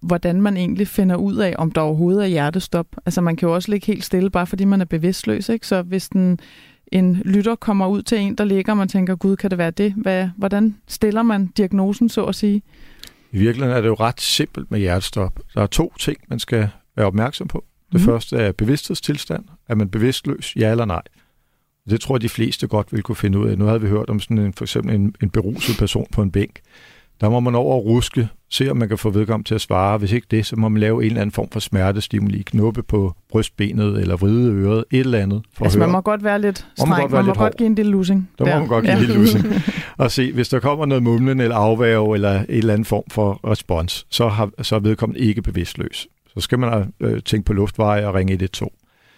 [0.02, 2.86] hvordan man egentlig finder ud af, om der overhovedet er hjertestop.
[3.06, 5.48] Altså man kan jo også ligge helt stille, bare fordi man er bevidstløs.
[5.48, 5.66] Ikke?
[5.66, 6.38] Så hvis den,
[6.86, 9.70] en lytter kommer ud til en, der ligger, og man tænker, gud, kan det være
[9.70, 9.92] det?
[9.96, 12.62] Hvad, hvordan stiller man diagnosen, så at sige?
[13.32, 15.40] I virkeligheden er det jo ret simpelt med hjertestop.
[15.54, 17.64] Der er to ting, man skal være opmærksom på.
[17.92, 18.06] Det mm.
[18.06, 19.44] første er bevidsthedstilstand.
[19.68, 21.02] Er man bevidstløs, ja eller nej?
[21.90, 23.58] Det tror jeg, de fleste godt vil kunne finde ud af.
[23.58, 26.30] Nu havde vi hørt om sådan en, for eksempel en, en beruset person på en
[26.30, 26.60] bænk.
[27.20, 29.98] Der må man over og ruske, se om man kan få vedkommende til at svare.
[29.98, 33.14] Hvis ikke det, så må man lave en eller anden form for smertestimuli, knuppe på
[33.28, 35.42] brystbenet eller vride øret, et eller andet.
[35.52, 37.74] For altså at man må godt være lidt streng, man, man må godt give en
[37.74, 38.30] lille losing.
[38.38, 38.98] Der, der må man godt give ja.
[38.98, 39.44] en lille losing.
[39.96, 43.40] Og se, hvis der kommer noget mumlen eller afværge eller en eller anden form for
[43.50, 46.08] respons, så, har, så er vedkommende ikke bevidstløs.
[46.34, 48.72] Så skal man øh, tænke på luftveje og ringe 112.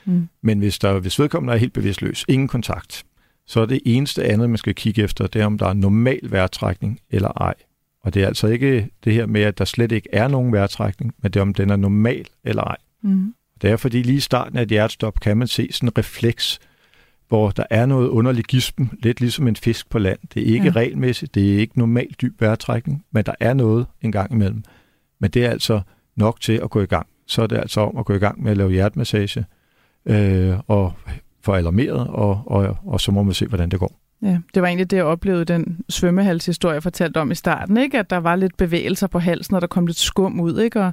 [0.04, 0.28] Mm.
[0.42, 3.04] Men hvis, der, hvis vedkommende er helt bevidstløs, ingen kontakt,
[3.46, 6.20] så er det eneste andet, man skal kigge efter, det er, om der er normal
[6.22, 7.54] vejrtrækning eller ej.
[8.04, 11.14] Og det er altså ikke det her med, at der slet ikke er nogen vejrtrækning,
[11.22, 12.76] men det er, om den er normal eller ej.
[13.02, 13.34] Mm.
[13.62, 16.60] Det er, fordi lige i starten af et hjertestop kan man se sådan en refleks,
[17.28, 20.18] hvor der er noget underligt gispen, lidt ligesom en fisk på land.
[20.34, 20.72] Det er ikke ja.
[20.72, 24.64] regelmæssigt, det er ikke normal dyb vejrtrækning, men der er noget en gang imellem.
[25.18, 25.80] Men det er altså
[26.16, 27.06] nok til at gå i gang.
[27.26, 29.44] Så er det altså om at gå i gang med at lave hjertemassage,
[30.06, 30.92] øh, og
[31.42, 34.03] få alarmeret, og, og, og så må man se, hvordan det går.
[34.24, 37.98] Ja, det var egentlig det, jeg oplevede den svømmehalshistorie, jeg fortalte om i starten, ikke?
[37.98, 40.80] at der var lidt bevægelser på halsen, og der kom lidt skum ud, ikke?
[40.80, 40.92] og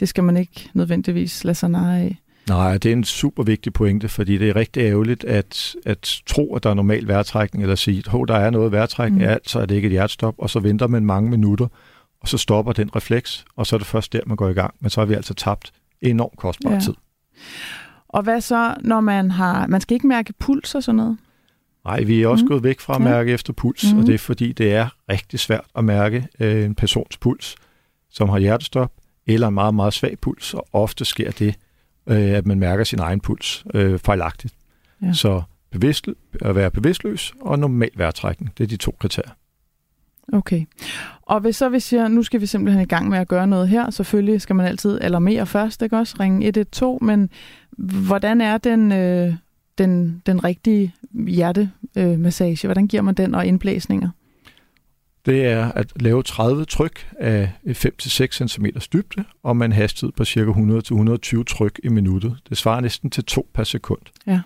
[0.00, 2.18] det skal man ikke nødvendigvis lade sig narre af.
[2.48, 6.54] Nej, det er en super vigtig pointe, fordi det er rigtig ærgerligt at, at tro,
[6.56, 9.28] at der er normal vejrtrækning, eller sige, at der er noget vejrtrækning, mm.
[9.28, 11.66] altså er det ikke et hjertestop, og så venter man mange minutter,
[12.20, 14.74] og så stopper den refleks, og så er det først der, man går i gang.
[14.80, 16.80] Men så har vi altså tabt enormt kostbar ja.
[16.80, 16.94] tid.
[18.08, 19.66] Og hvad så, når man har...
[19.66, 21.18] Man skal ikke mærke puls og sådan noget?
[21.84, 22.48] Nej, vi er også mm.
[22.48, 23.34] gået væk fra at mærke ja.
[23.34, 23.98] efter puls, mm.
[23.98, 27.56] og det er fordi, det er rigtig svært at mærke øh, en persons puls,
[28.10, 28.92] som har hjertestop,
[29.26, 31.54] eller en meget, meget svag puls, og ofte sker det,
[32.06, 34.54] øh, at man mærker sin egen puls øh, fejlagtigt.
[35.02, 35.12] Ja.
[35.12, 36.08] Så bevidst,
[36.42, 39.32] at være bevidstløs og normal vejrtrækning, det er de to kriterier.
[40.32, 40.64] Okay.
[41.22, 43.68] Og hvis så vi siger, nu skal vi simpelthen i gang med at gøre noget
[43.68, 46.16] her, selvfølgelig skal man altid alarmere først, ikke også?
[46.20, 47.30] Ringe 112, men
[48.06, 49.34] hvordan er den, øh,
[49.78, 50.94] den, den rigtige
[51.26, 52.66] hjertemassage?
[52.66, 54.10] Hvordan giver man den og indblæsninger?
[55.26, 60.40] Det er at lave 30 tryk af 5-6 cm dybde, og en hastighed på ca.
[60.40, 62.36] 100-120 tryk i minuttet.
[62.48, 64.00] Det svarer næsten til 2 per sekund.
[64.26, 64.40] Ja.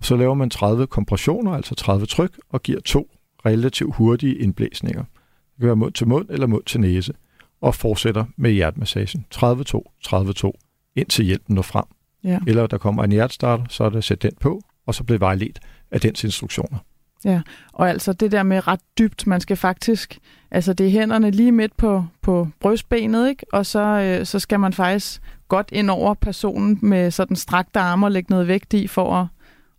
[0.00, 3.10] Så laver man 30 kompressioner, altså 30 tryk, og giver to
[3.46, 5.02] relativt hurtige indblæsninger.
[5.02, 7.12] Det kan være mund til mund eller mund til næse,
[7.60, 9.26] og fortsætter med hjertemassagen.
[9.34, 10.52] 30-2, 30-2,
[10.96, 11.84] indtil hjælpen når frem.
[12.26, 12.38] Ja.
[12.46, 15.18] Eller der kommer en hjertestarter, så er det at sætte den på, og så bliver
[15.18, 15.58] vejledt
[15.90, 16.78] af dens instruktioner.
[17.24, 17.40] Ja,
[17.72, 20.18] og altså det der med ret dybt, man skal faktisk,
[20.50, 23.46] altså det er hænderne lige midt på, på brystbenet, ikke?
[23.52, 28.06] og så, øh, så skal man faktisk godt ind over personen med sådan strakte arme
[28.06, 29.26] og lægge noget vægt i for at,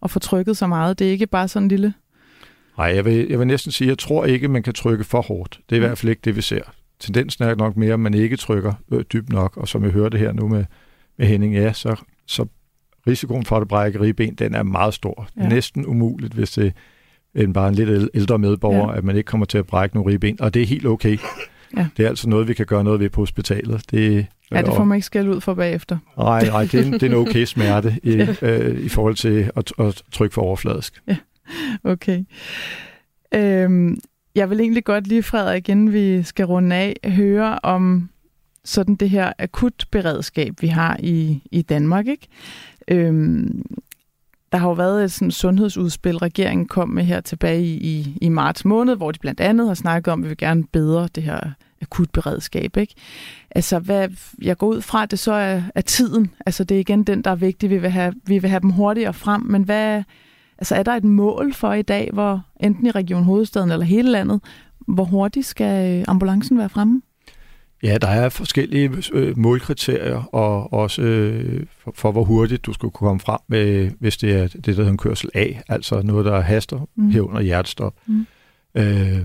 [0.03, 0.99] at få trykket så meget.
[0.99, 1.93] Det er ikke bare sådan en lille...
[2.77, 5.21] Nej, jeg vil, jeg vil næsten sige, at jeg tror ikke, man kan trykke for
[5.21, 5.59] hårdt.
[5.69, 5.85] Det er i Mm.
[5.87, 6.61] hvert fald ikke det, vi ser.
[6.99, 10.17] Tendensen er nok mere, at man ikke trykker øh, dybt nok, og som jeg hørte
[10.17, 10.65] her nu med,
[11.17, 11.95] med Henning, ja, så,
[12.27, 12.45] så
[13.07, 15.27] risikoen for at brække ribben, den er meget stor.
[15.37, 15.43] Ja.
[15.43, 15.49] Ja.
[15.49, 16.73] Næsten umuligt, hvis det
[17.35, 18.91] er en bare en lidt æl- ældre medborger, Ja.
[18.91, 18.97] ja.
[18.97, 21.17] at man ikke kommer til at brække nogle ribben, og det er helt okay.
[21.77, 21.87] Ja.
[21.97, 23.91] Det er altså noget, vi kan gøre noget ved på hospitalet.
[23.91, 25.97] Det, Ja, det og- får man ikke skæld ud for bagefter.
[26.17, 28.27] Nej, nej, det er en, det er en okay smerte i, Ja.
[28.41, 31.01] øh, i forhold til at, at trykke for overfladisk.
[31.83, 32.23] Okay.
[33.35, 33.97] Øhm,
[34.35, 38.09] jeg vil egentlig godt lige, Frederik, inden vi skal runde af, høre om
[38.67, 42.07] sådan det her akut beredskab, vi har i, i Danmark.
[42.07, 42.27] Ikke?
[42.87, 43.65] Øhm,
[44.51, 48.29] der har jo været et sådan sundhedsudspil, regeringen kom med her tilbage i, i, i
[48.29, 51.23] marts måned, hvor de blandt andet har snakket om, at vi vil gerne bedre det
[51.23, 51.39] her
[51.81, 52.77] akut beredskab.
[52.77, 52.95] Ikke?
[53.51, 54.09] Altså, hvad,
[54.41, 56.31] jeg går ud fra, at det så er, er tiden.
[56.45, 57.69] Altså, det er igen den, der er vigtig.
[57.69, 60.03] Vi vil have, vi vil have dem hurtigere frem, men hvad,
[60.57, 64.11] Altså er der et mål for i dag, hvor enten i Region Hovedstaden eller hele
[64.11, 64.41] landet,
[64.87, 67.01] hvor hurtigt skal ambulancen være fremme?
[67.83, 72.89] Ja, der er forskellige øh, målkriterier, og også øh, for, for, hvor hurtigt du skal
[72.89, 76.25] kunne komme frem, med, hvis det er det, der hedder en kørsel A, altså noget,
[76.25, 77.09] der haster Mm.
[77.09, 77.93] herunder hjertestop.
[78.05, 78.25] Mm.
[78.75, 79.19] Øh,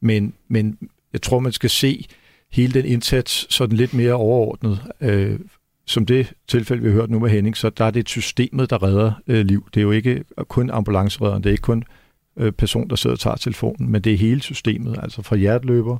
[0.00, 0.78] men, men
[1.12, 2.06] jeg tror, man skal se
[2.52, 4.80] hele den indsats sådan lidt mere overordnet.
[5.00, 5.40] Øh,
[5.86, 8.82] som det tilfælde, vi har hørt nu med Henning, så der er det systemet, der
[8.82, 9.68] redder øh, liv.
[9.74, 11.84] Det er jo ikke kun ambulanceredderen, det er ikke kun
[12.36, 15.98] øh, person, der sidder og tager telefonen, men det er hele systemet, altså fra hjerteløber,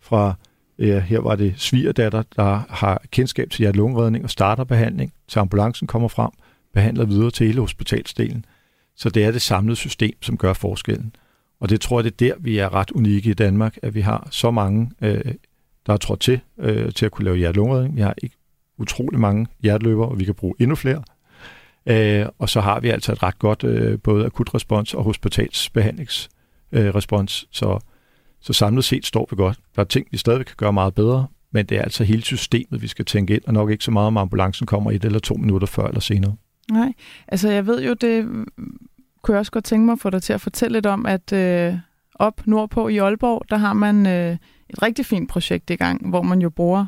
[0.00, 0.34] fra
[0.80, 5.86] Ja, her var det svigerdatter, der har kendskab til hjertelungeredning og starter behandling, til ambulancen
[5.86, 6.30] kommer frem,
[6.74, 8.44] behandler videre til hele hospitalsdelen.
[8.96, 11.14] Så det er det samlede system, som gør forskellen.
[11.60, 14.00] Og det tror jeg, det er der, vi er ret unikke i Danmark, at vi
[14.00, 15.34] har så mange, øh,
[15.86, 17.96] der er trådt til, øh, til at kunne lave hjertelungeredning.
[17.96, 18.36] Vi har ikke
[18.78, 21.02] utrolig mange hjerteløbere, og vi kan bruge endnu flere.
[21.86, 26.36] Øh, og så har vi altså et ret godt øh, både akutrespons og hospitalsbehandlingsrespons.
[26.72, 27.48] Øh, respons.
[27.50, 27.78] så
[28.40, 29.58] så samlet set står vi godt.
[29.76, 32.82] Der er ting, vi stadig kan gøre meget bedre, men det er altså hele systemet,
[32.82, 35.34] vi skal tænke ind, og nok ikke så meget, om ambulancen kommer et eller to
[35.34, 36.34] minutter før eller senere.
[36.72, 36.92] Nej,
[37.28, 38.24] altså jeg ved jo, det
[39.22, 41.32] kunne jeg også godt tænke mig at få dig til at fortælle lidt om, at
[41.32, 41.74] øh,
[42.14, 44.36] op nordpå i Aalborg, der har man øh,
[44.70, 46.86] et rigtig fint projekt i gang, hvor man jo bruger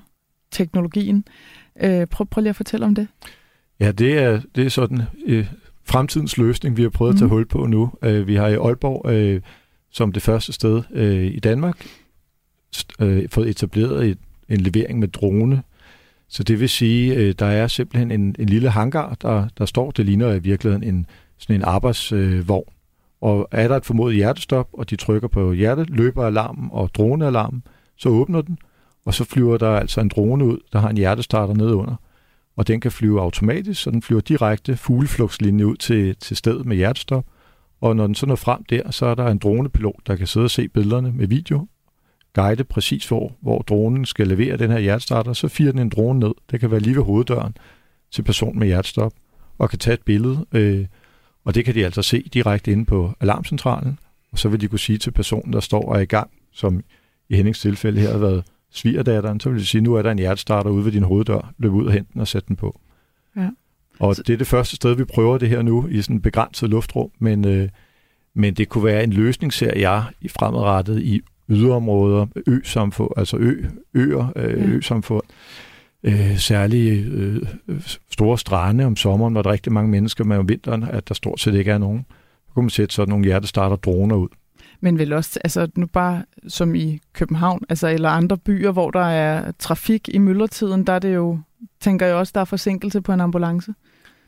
[0.50, 1.24] teknologien.
[1.82, 3.08] Øh, prøv, prøv lige at fortælle om det.
[3.80, 5.46] Ja, det er, det er sådan øh,
[5.84, 7.16] fremtidens løsning, vi har prøvet mm.
[7.16, 7.34] at tage Mhm.
[7.34, 7.92] hul på nu.
[8.02, 9.40] Øh, vi har i Aalborg, øh,
[9.92, 11.86] som det første sted øh, i Danmark,
[13.00, 14.18] øh, fået etableret et,
[14.48, 15.62] en levering med drone.
[16.28, 19.90] Så det vil sige, øh, der er simpelthen en, en lille hangar, der, der står,
[19.90, 21.06] det ligner i virkeligheden en,
[21.38, 22.64] sådan en arbejdsvogn.
[22.68, 22.74] Øh,
[23.20, 27.62] og er der et formodet hjertestop, og de trykker på hjertet, løber alarmen og dronealarmen,
[27.96, 28.58] så åbner den,
[29.04, 31.94] og så flyver der altså en drone ud, der har en hjertestarter nede under.
[32.56, 36.76] Og den kan flyve automatisk, så den flyver direkte fugleflugtslinje ud til, til stedet med
[36.76, 37.24] hjertestop.
[37.82, 40.44] Og når den så når frem der, så er der en dronepilot, der kan sidde
[40.44, 41.66] og se billederne med video,
[42.34, 46.18] guide præcis hvor, hvor dronen skal levere den her hjertestarter, så firer den en drone
[46.18, 46.32] ned.
[46.50, 47.56] Det kan være lige ved hoveddøren
[48.10, 49.12] til personen med hjertestop,
[49.58, 50.46] og kan tage et billede.
[50.52, 50.86] Øh,
[51.44, 53.98] og det kan de altså se direkte inde på alarmcentralen,
[54.32, 56.80] og så vil de kunne sige til personen, der står og er i gang, som
[57.28, 60.18] i Hennings tilfælde her har været svigerdatteren, så vil de sige, nu er der en
[60.18, 62.80] hjertestarter ude ved din hoveddør, løb ud og hent den og sæt den på.
[63.36, 63.48] Ja.
[64.02, 66.70] Og det er det første sted, vi prøver det her nu, i sådan et begrænset
[66.70, 67.68] luftrum, men, øh,
[68.34, 73.64] men det kunne være en løsning, ser jeg, i fremadrettet i yderområder, ø-samfund, altså ø,
[73.94, 75.22] øer, øh, ø-samfund,
[76.02, 77.42] øh, særlige øh,
[78.10, 81.14] store strande om sommeren, hvor der er rigtig mange mennesker, men om vinteren, at der
[81.14, 82.06] stort set ikke er nogen.
[82.46, 84.28] Så kunne man sætte sådan nogle hjertestarter droner ud.
[84.80, 89.04] Men vel også, altså nu bare som i København, altså eller andre byer, hvor der
[89.04, 91.38] er trafik i myldretiden, der er det jo,
[91.80, 93.74] tænker jeg også, der er forsinkelse på en ambulance.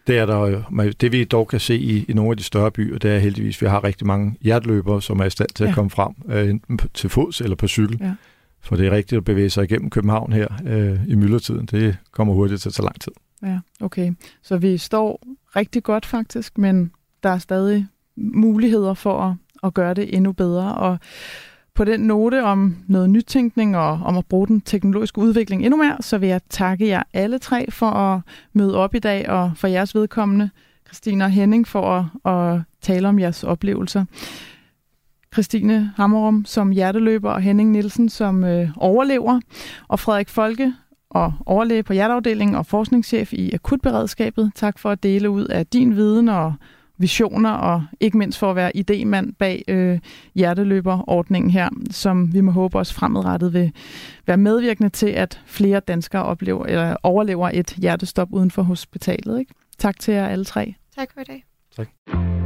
[0.07, 0.62] Det er der.
[0.70, 3.18] Men Det vi dog kan se i, i nogle af de større byer, det er
[3.18, 5.74] heldigvis, at vi har rigtig mange hjertløbere, som er i stand til at Ja.
[5.74, 7.98] komme frem, øh, enten til fods eller på cykel.
[8.00, 8.12] Ja.
[8.61, 11.66] For det er rigtigt at bevæge sig igennem København her øh, i myldretiden.
[11.66, 13.12] Det kommer hurtigt til at tage lang tid.
[13.42, 14.12] Ja, okay.
[14.42, 15.22] Så vi står
[15.57, 16.90] rigtig godt faktisk, men
[17.22, 17.86] Der er stadig
[18.16, 20.74] muligheder for at, at gøre det endnu bedre.
[20.74, 20.98] Og
[21.75, 25.97] på den note om noget nytænkning og om at bruge den teknologiske udvikling endnu mere,
[26.01, 28.20] så vil jeg takke jer alle tre for at
[28.53, 30.51] møde op i dag, og for jeres vedkommende,
[30.87, 34.05] Christine og Henning, for at, at tale om jeres oplevelser.
[35.33, 39.41] Christine Hammerum som hjerteløber, og Henning Nielsen som øh, overlever,
[39.89, 40.72] og Frederik Folke
[41.11, 44.53] og overlæge på hjerteafdelingen og forskningschef i akutberedskabet.
[44.55, 46.55] Tak for at dele ud af din viden og
[46.99, 49.99] visioner, og ikke mindst for at være idemand bag øh,
[50.34, 53.72] hjerteløberordningen her, som vi må håbe også fremadrettet vil
[54.26, 59.38] være medvirkende til, at flere danskere oplever, eller overlever et hjertestop uden for hospitalet.
[59.38, 59.55] Ikke?
[59.78, 60.74] Tak til jer alle tre.
[60.97, 61.45] Tak for i dag.
[61.76, 62.43] Tak.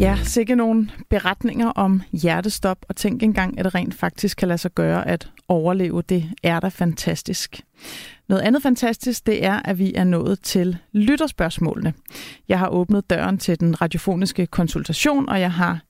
[0.00, 4.58] Ja, sikke nogle beretninger om hjertestop, og tænk engang, at det rent faktisk kan lade
[4.58, 6.02] sig gøre at overleve.
[6.02, 7.60] Det er da fantastisk.
[8.28, 11.94] Noget andet fantastisk, det er, at vi er nået til lytterspørgsmålene.
[12.48, 15.80] Jeg har åbnet døren til den radiofoniske konsultation, og jeg har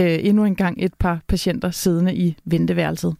[0.00, 3.16] øh, endnu engang et par patienter siddende i venteværelset.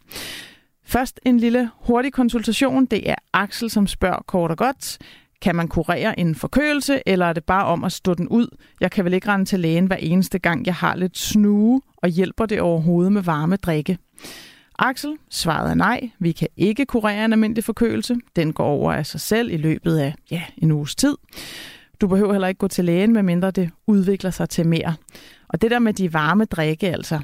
[0.85, 2.85] Først en lille hurtig konsultation.
[2.85, 4.97] Det er Axel, som spørger kort og godt.
[5.41, 8.47] Kan man kurere en forkølelse, eller er det bare om at stå den ud?
[8.81, 12.09] Jeg kan vel ikke rende til lægen hver eneste gang, jeg har lidt snue, og
[12.09, 13.97] hjælper det overhovedet med varme drikke?
[14.79, 18.15] Axel svarede nej, vi kan ikke kurere en almindelig forkølelse.
[18.35, 21.15] Den går over af sig selv i løbet af ja, en uges tid.
[22.01, 24.95] Du behøver heller ikke gå til lægen, medmindre det udvikler sig til mere.
[25.47, 27.19] Og det der med de varme drikke, altså.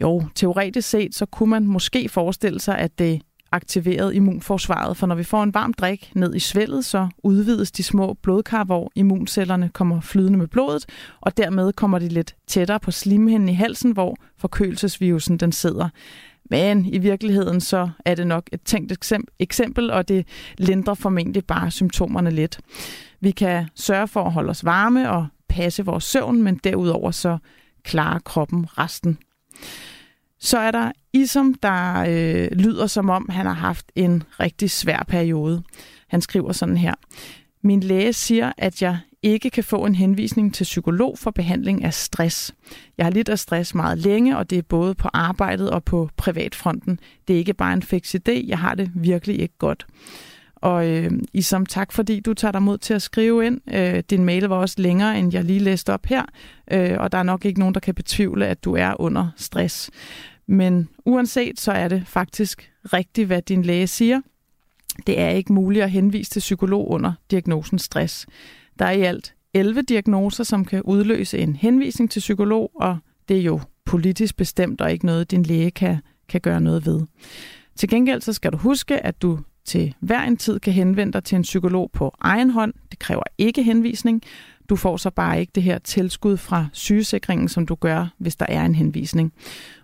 [0.00, 3.22] Jo, teoretisk set, så kunne man måske forestille sig, at det
[3.52, 7.82] aktiveret immunforsvaret, for når vi får en varm drik ned i svældet, så udvides de
[7.82, 10.86] små blodkar, hvor immuncellerne kommer flydende med blodet,
[11.20, 15.88] og dermed kommer de lidt tættere på slimhinden i halsen, hvor forkølelsesvirusen den sidder.
[16.50, 18.92] Men i virkeligheden så er det nok et tænkt
[19.38, 20.26] eksempel, og det
[20.58, 22.60] lindrer formentlig bare symptomerne lidt.
[23.20, 27.38] Vi kan sørge for at holde os varme og passe vores søvn, men derudover så
[27.84, 29.18] klarer kroppen resten.
[30.40, 35.04] Så er der Isam, der øh, lyder som om, han har haft en rigtig svær
[35.08, 35.62] periode.
[36.08, 36.94] Han skriver sådan her.
[37.62, 41.94] Min læge siger, at jeg ikke kan få en henvisning til psykolog for behandling af
[41.94, 42.54] stress.
[42.98, 46.10] Jeg har lidt af stress meget længe, og det er både på arbejdet og på
[46.16, 47.00] privatfronten.
[47.28, 49.86] Det er ikke bare en fix idé, jeg har det virkelig ikke godt.
[50.66, 53.60] Og øh, Isam, tak fordi du tager dig mod til at skrive ind.
[53.74, 56.22] Øh, din mail var også længere, end jeg lige læste op her,
[56.70, 59.90] øh, og der er nok ikke nogen, der kan betvivle, at du er under stress.
[60.46, 64.20] Men uanset, så er det faktisk rigtigt, hvad din læge siger.
[65.06, 68.26] Det er ikke muligt at henvise til psykolog under diagnosen stress.
[68.78, 72.98] Der er i alt 11 diagnoser, som kan udløse en henvisning til psykolog, og
[73.28, 75.96] det er jo politisk bestemt og ikke noget, din læge kan,
[76.28, 77.00] kan gøre noget ved.
[77.76, 81.24] Til gengæld så skal du huske, at du til hver en tid kan henvende dig
[81.24, 82.74] til en psykolog på egen hånd.
[82.90, 84.22] Det kræver ikke henvisning.
[84.68, 88.46] Du får så bare ikke det her tilskud fra sygesikringen, som du gør, hvis der
[88.48, 89.32] er en henvisning.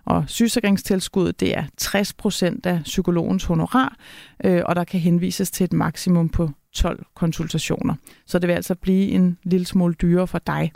[0.05, 3.97] Og sygesikringstilskuddet, det er 60 procent af psykologens honorar,
[4.43, 7.95] øh, og der kan henvises til et maksimum på 12 konsultationer.
[8.25, 10.71] Så det vil altså blive en lille smule dyrere for dig.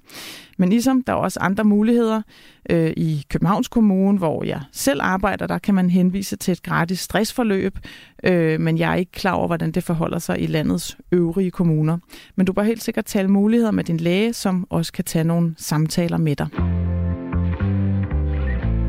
[0.58, 2.22] Men ligesom der er også andre muligheder
[2.70, 7.00] øh, i Københavns Kommune, hvor jeg selv arbejder, der kan man henvise til et gratis
[7.00, 7.80] stressforløb,
[8.24, 11.98] øh, men jeg er ikke klar over, hvordan det forholder sig i landets øvrige kommuner.
[12.36, 15.56] Men du bør helt sikkert tale muligheder med din læge, som også kan tage nogle
[15.58, 16.48] samtaler med dig.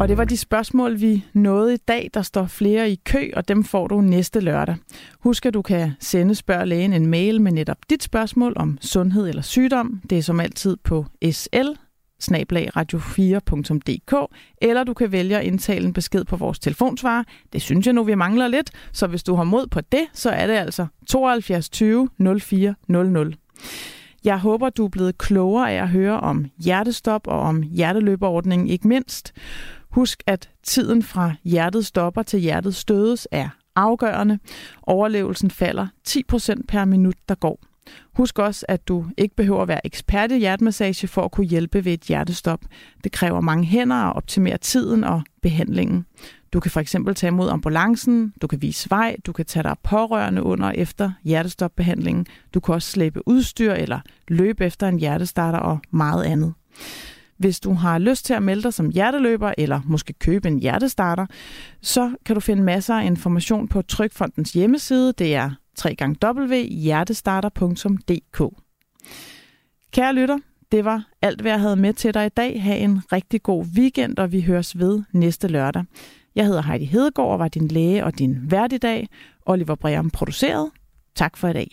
[0.00, 2.10] Og det var de spørgsmål, vi nåede i dag.
[2.14, 4.76] Der står flere i kø, og dem får du næste lørdag.
[5.20, 9.28] Husk, at du kan sende Spørg Lægen en mail med netop dit spørgsmål om sundhed
[9.28, 10.00] eller sygdom.
[10.10, 11.56] Det er som altid på sl
[12.76, 17.24] radio4.dk, eller du kan vælge at indtale en besked på vores telefonsvarer.
[17.52, 20.30] Det synes jeg nu, vi mangler lidt, så hvis du har mod på det, så
[20.30, 22.08] er det altså 72 20
[22.40, 23.34] 04 00.
[24.24, 28.88] Jeg håber, du er blevet klogere af at høre om hjertestop og om hjerteløberordningen ikke
[28.88, 29.34] mindst.
[29.90, 34.38] Husk, at tiden fra hjertet stopper til hjertet stødes er afgørende.
[34.82, 37.60] Overlevelsen falder 10% per minut, der går.
[38.16, 41.84] Husk også, at du ikke behøver at være ekspert i hjertemassage for at kunne hjælpe
[41.84, 42.60] ved et hjertestop.
[43.04, 46.06] Det kræver mange hænder at optimere tiden og behandlingen.
[46.52, 49.76] Du kan for eksempel tage imod ambulancen, du kan vise vej, du kan tage dig
[49.82, 55.58] pårørende under og efter hjertestopbehandlingen, du kan også slæbe udstyr eller løbe efter en hjertestarter
[55.58, 56.54] og meget andet.
[57.38, 61.26] Hvis du har lyst til at melde dig som hjerteløber, eller måske købe en hjertestarter,
[61.82, 65.12] så kan du finde masser af information på Trykfondens hjemmeside.
[65.12, 65.50] Det er
[65.84, 68.42] www.hjertestarter.dk
[69.92, 70.38] Kære lytter,
[70.72, 72.62] det var alt, hvad jeg havde med til dig i dag.
[72.62, 75.84] Ha' en rigtig god weekend, og vi høres ved næste lørdag.
[76.34, 79.08] Jeg hedder Heidi Hedegaard og var din læge og din vært i dag.
[79.46, 80.70] Oliver Breum produceret.
[81.14, 81.70] Tak for i dag.